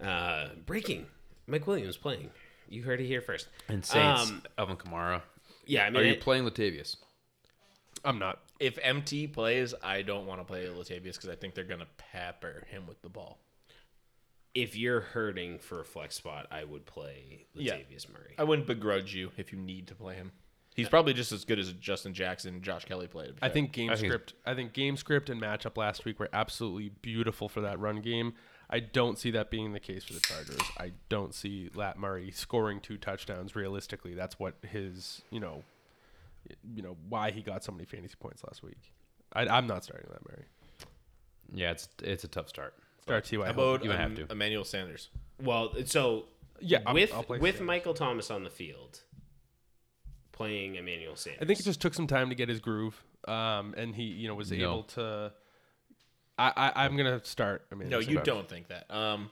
[0.03, 1.07] Uh, breaking.
[1.47, 2.31] Mike Williams playing.
[2.69, 3.49] You heard it here first.
[3.69, 5.23] And Saints, Um, Alvin Kamara.
[5.67, 6.97] Yeah, I mean, Are you it- playing Latavius?
[8.05, 8.39] I'm not.
[8.61, 12.65] If MT plays, I don't want to play Latavius because I think they're gonna pepper
[12.71, 13.39] him with the ball.
[14.55, 17.75] If you're hurting for a flex spot, I would play Yeah.
[17.75, 18.35] Latavius Murray.
[18.39, 20.33] I wouldn't begrudge you if you need to play him.
[20.75, 23.35] He's probably just as good as Justin Jackson, and Josh Kelly played.
[23.43, 24.35] I think game I think- script.
[24.47, 28.35] I think game script and matchup last week were absolutely beautiful for that run game.
[28.73, 30.61] I don't see that being the case for the Chargers.
[30.79, 33.57] I don't see Lat Murray scoring two touchdowns.
[33.57, 35.65] Realistically, that's what his you know,
[36.75, 38.79] you know why he got so many fantasy points last week.
[39.33, 40.45] I, I'm not starting Lat Murray.
[41.53, 42.75] Yeah, it's it's a tough start.
[43.03, 43.37] Start Ty.
[43.39, 44.33] How about You might have um, to.
[44.33, 45.09] Emmanuel Sanders?
[45.43, 46.27] Well, so
[46.61, 47.67] Yeah, I'll- with I'll play with Sanders.
[47.67, 49.01] Michael Thomas on the field,
[50.33, 51.43] playing Emmanuel Sanders.
[51.43, 54.29] I think it just took some time to get his groove, um, and he you
[54.29, 54.57] know was No.
[54.57, 55.33] able to.
[56.39, 57.67] I, I I'm gonna start.
[57.71, 58.91] I mean, No, you don't think that.
[58.91, 59.31] Um,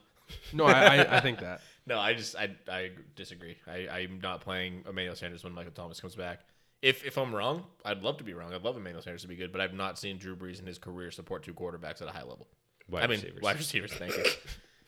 [0.52, 1.62] No, I, I, I think that.
[1.86, 3.56] no, I just I, I disagree.
[3.66, 6.40] I, I'm not playing Emmanuel Sanders when Michael Thomas comes back.
[6.82, 8.52] If if I'm wrong, I'd love to be wrong.
[8.52, 10.78] I'd love Emmanuel Sanders to be good, but I've not seen Drew Brees in his
[10.78, 12.46] career support two quarterbacks at a high level.
[12.90, 13.42] Wide I mean, receivers.
[13.42, 13.92] wide receivers.
[13.92, 14.24] Thank you.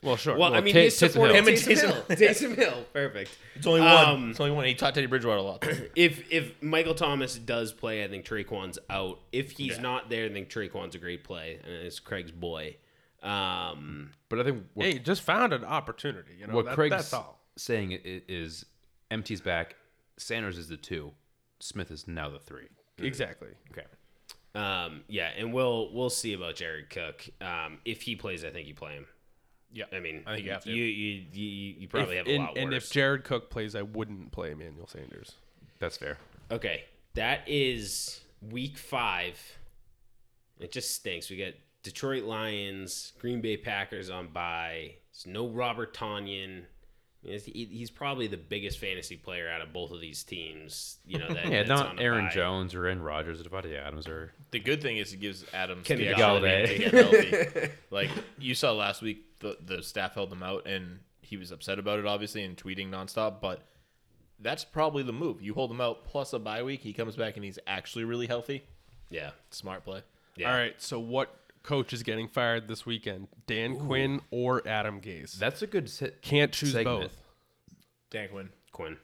[0.03, 0.35] Well, sure.
[0.35, 1.45] Well, I mean, Ta- he's Taysom supporting Hill.
[1.45, 2.05] Him and Taysom Hill.
[2.31, 3.37] Taysom Hill, perfect.
[3.55, 3.91] It's only one.
[4.09, 4.65] Um, it's only one.
[4.65, 5.63] He taught Teddy Bridgewater a lot.
[5.95, 9.21] If if Michael Thomas does play, I think Tre'Quan's out.
[9.31, 9.83] If he's Yeah.
[9.83, 12.77] not there, I think Tre'Quan's a great play, and it's Craig's boy.
[13.23, 16.33] Um, But I think what, hey, just found an opportunity.
[16.41, 17.39] You know, what that- Craig's that's all.
[17.57, 18.65] saying i- is
[19.11, 19.77] MT's back,
[20.17, 21.13] Sanders is the two,
[21.59, 22.69] Smith is now the three.
[22.99, 23.51] Exactly.
[23.71, 23.87] Okay.
[24.55, 27.29] Um, yeah, and we'll we'll see about Jared Cook.
[27.41, 29.07] Um, if he plays, I think you play him.
[29.73, 30.71] Yeah, I mean, I think you have to.
[30.71, 32.63] You you you, you probably If- have a and, lot Worse.
[32.65, 35.33] and if Jared Cook plays, I wouldn't play Emmanuel Sanders.
[35.79, 36.19] That's fair.
[36.51, 36.85] Okay,
[37.15, 38.21] that is
[38.51, 39.39] week five.
[40.59, 41.31] It just stinks.
[41.31, 44.95] We got Detroit Lions, Green Bay Packers on bye.
[45.13, 46.65] There's no Robert Tonyan.
[47.25, 50.99] I he- He's probably the biggest fantasy player out of both of these teams.
[51.07, 51.47] You know that.
[51.51, 52.33] Yeah, that's on not Aaron bye.
[52.33, 55.87] Jones or Aaron Rodgers or Davante Adams or The good thing is it gives Adams
[55.87, 56.67] Kenny the Golladay.
[56.67, 57.73] to get healthy.
[57.91, 61.79] like you saw last week, the the staff held him out, and he was upset
[61.79, 63.41] about it, obviously, and tweeting nonstop.
[63.41, 63.63] But
[64.39, 65.43] that's probably the move.
[65.43, 66.81] You hold him out plus a bye week.
[66.81, 68.65] He comes back and he's actually really healthy.
[69.11, 69.31] Yeah.
[69.51, 70.03] Smart play.
[70.37, 70.51] Yeah.
[70.51, 70.75] All right.
[70.81, 73.29] So what coach is getting fired this weekend?
[73.47, 75.33] Dan Quinn or Adam Gase?
[75.39, 76.23] that's a good set.
[76.23, 77.01] Can't choose segment.
[77.03, 77.17] both.
[78.11, 78.49] Dan Quinn.
[78.73, 78.97] Quinn.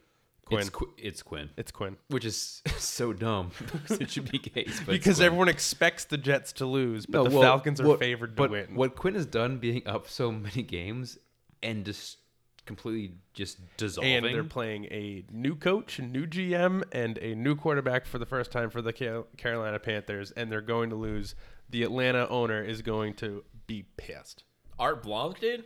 [0.47, 0.61] Quinn.
[0.61, 1.97] It's, Qu- it's Quinn, It's Quinn.
[2.09, 6.53] which is so dumb because it should be Case, but Because everyone expects the Jets
[6.55, 8.75] to lose, but No, the well, Falcons are what- favored to but win.
[8.77, 11.19] What Quinn has done, being up so many games
[11.65, 12.19] and just
[12.65, 14.13] completely just dissolving.
[14.15, 18.51] and they're playing a new coach, new GM, and a new quarterback for the first
[18.53, 18.93] time for the
[19.37, 21.35] Carolina Panthers, and they're going to lose.
[21.71, 24.45] The Atlanta owner is going to be pissed.
[24.79, 25.65] Art Blank did,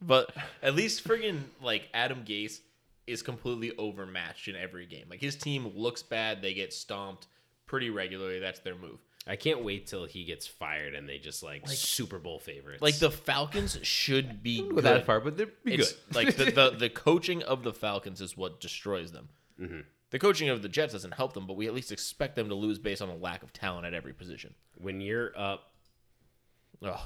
[0.00, 0.30] but
[0.62, 2.60] at least friggin' like Adam Gase
[3.06, 5.06] is completely overmatched in every game.
[5.08, 7.26] Like his team looks bad, they get stomped
[7.66, 8.38] pretty regularly.
[8.40, 8.98] That's their move.
[9.28, 12.80] I can't wait till he gets fired and they just like, Super Bowl favorites.
[12.82, 14.84] Like the Falcons should be Not go good.
[14.84, 16.14] that far, but they're be It's good.
[16.14, 19.28] like the, the the coaching of the Falcons is what destroys them.
[19.60, 19.80] Mm-hmm.
[20.10, 22.54] The coaching of the Jets doesn't help them, but we at least expect them to
[22.54, 24.54] lose based on a lack of talent at every position.
[24.78, 25.72] when you're up
[26.82, 27.00] Ugh.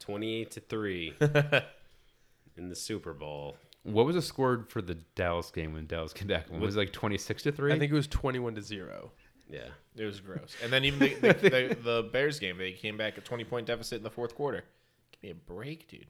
[0.00, 1.14] 28 to 3
[2.56, 3.56] in the Super Bowl.
[3.84, 6.46] what was the score for the Dallas game when Dallas came back?
[6.50, 7.72] Was it like twenty six to three?
[7.72, 9.12] I think it was twenty-one to zero.
[9.48, 9.68] Yeah.
[9.96, 10.56] It was gross.
[10.62, 13.66] And then even the, the, the, the Bears game, they came back a 20 point
[13.66, 14.64] deficit in the fourth quarter.
[15.12, 16.06] Give me a break, dude.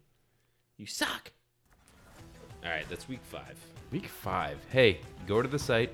[0.77, 1.33] You suck.
[2.65, 3.43] All right, that's week 5.
[3.93, 4.59] Week five.
[4.71, 5.93] Hey, go to the site,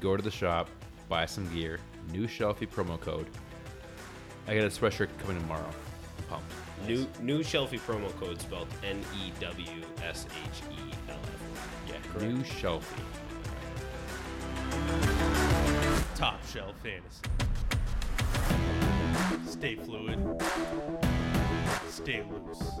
[0.00, 0.70] go to the shop,
[1.08, 1.80] buy some gear.
[2.12, 3.26] New Shelfie promo code.
[4.46, 5.68] I got a sweatshirt coming tomorrow.
[6.18, 6.52] I'm pumped.
[6.86, 11.88] New new Shelfie promo code spelled N E W S H E L F.
[11.88, 12.32] Yeah, correct.
[12.32, 13.04] New Shelfie.
[16.14, 17.22] Top shelf fantasy.
[19.46, 20.18] Stay fluid.
[21.88, 22.80] Stay loose.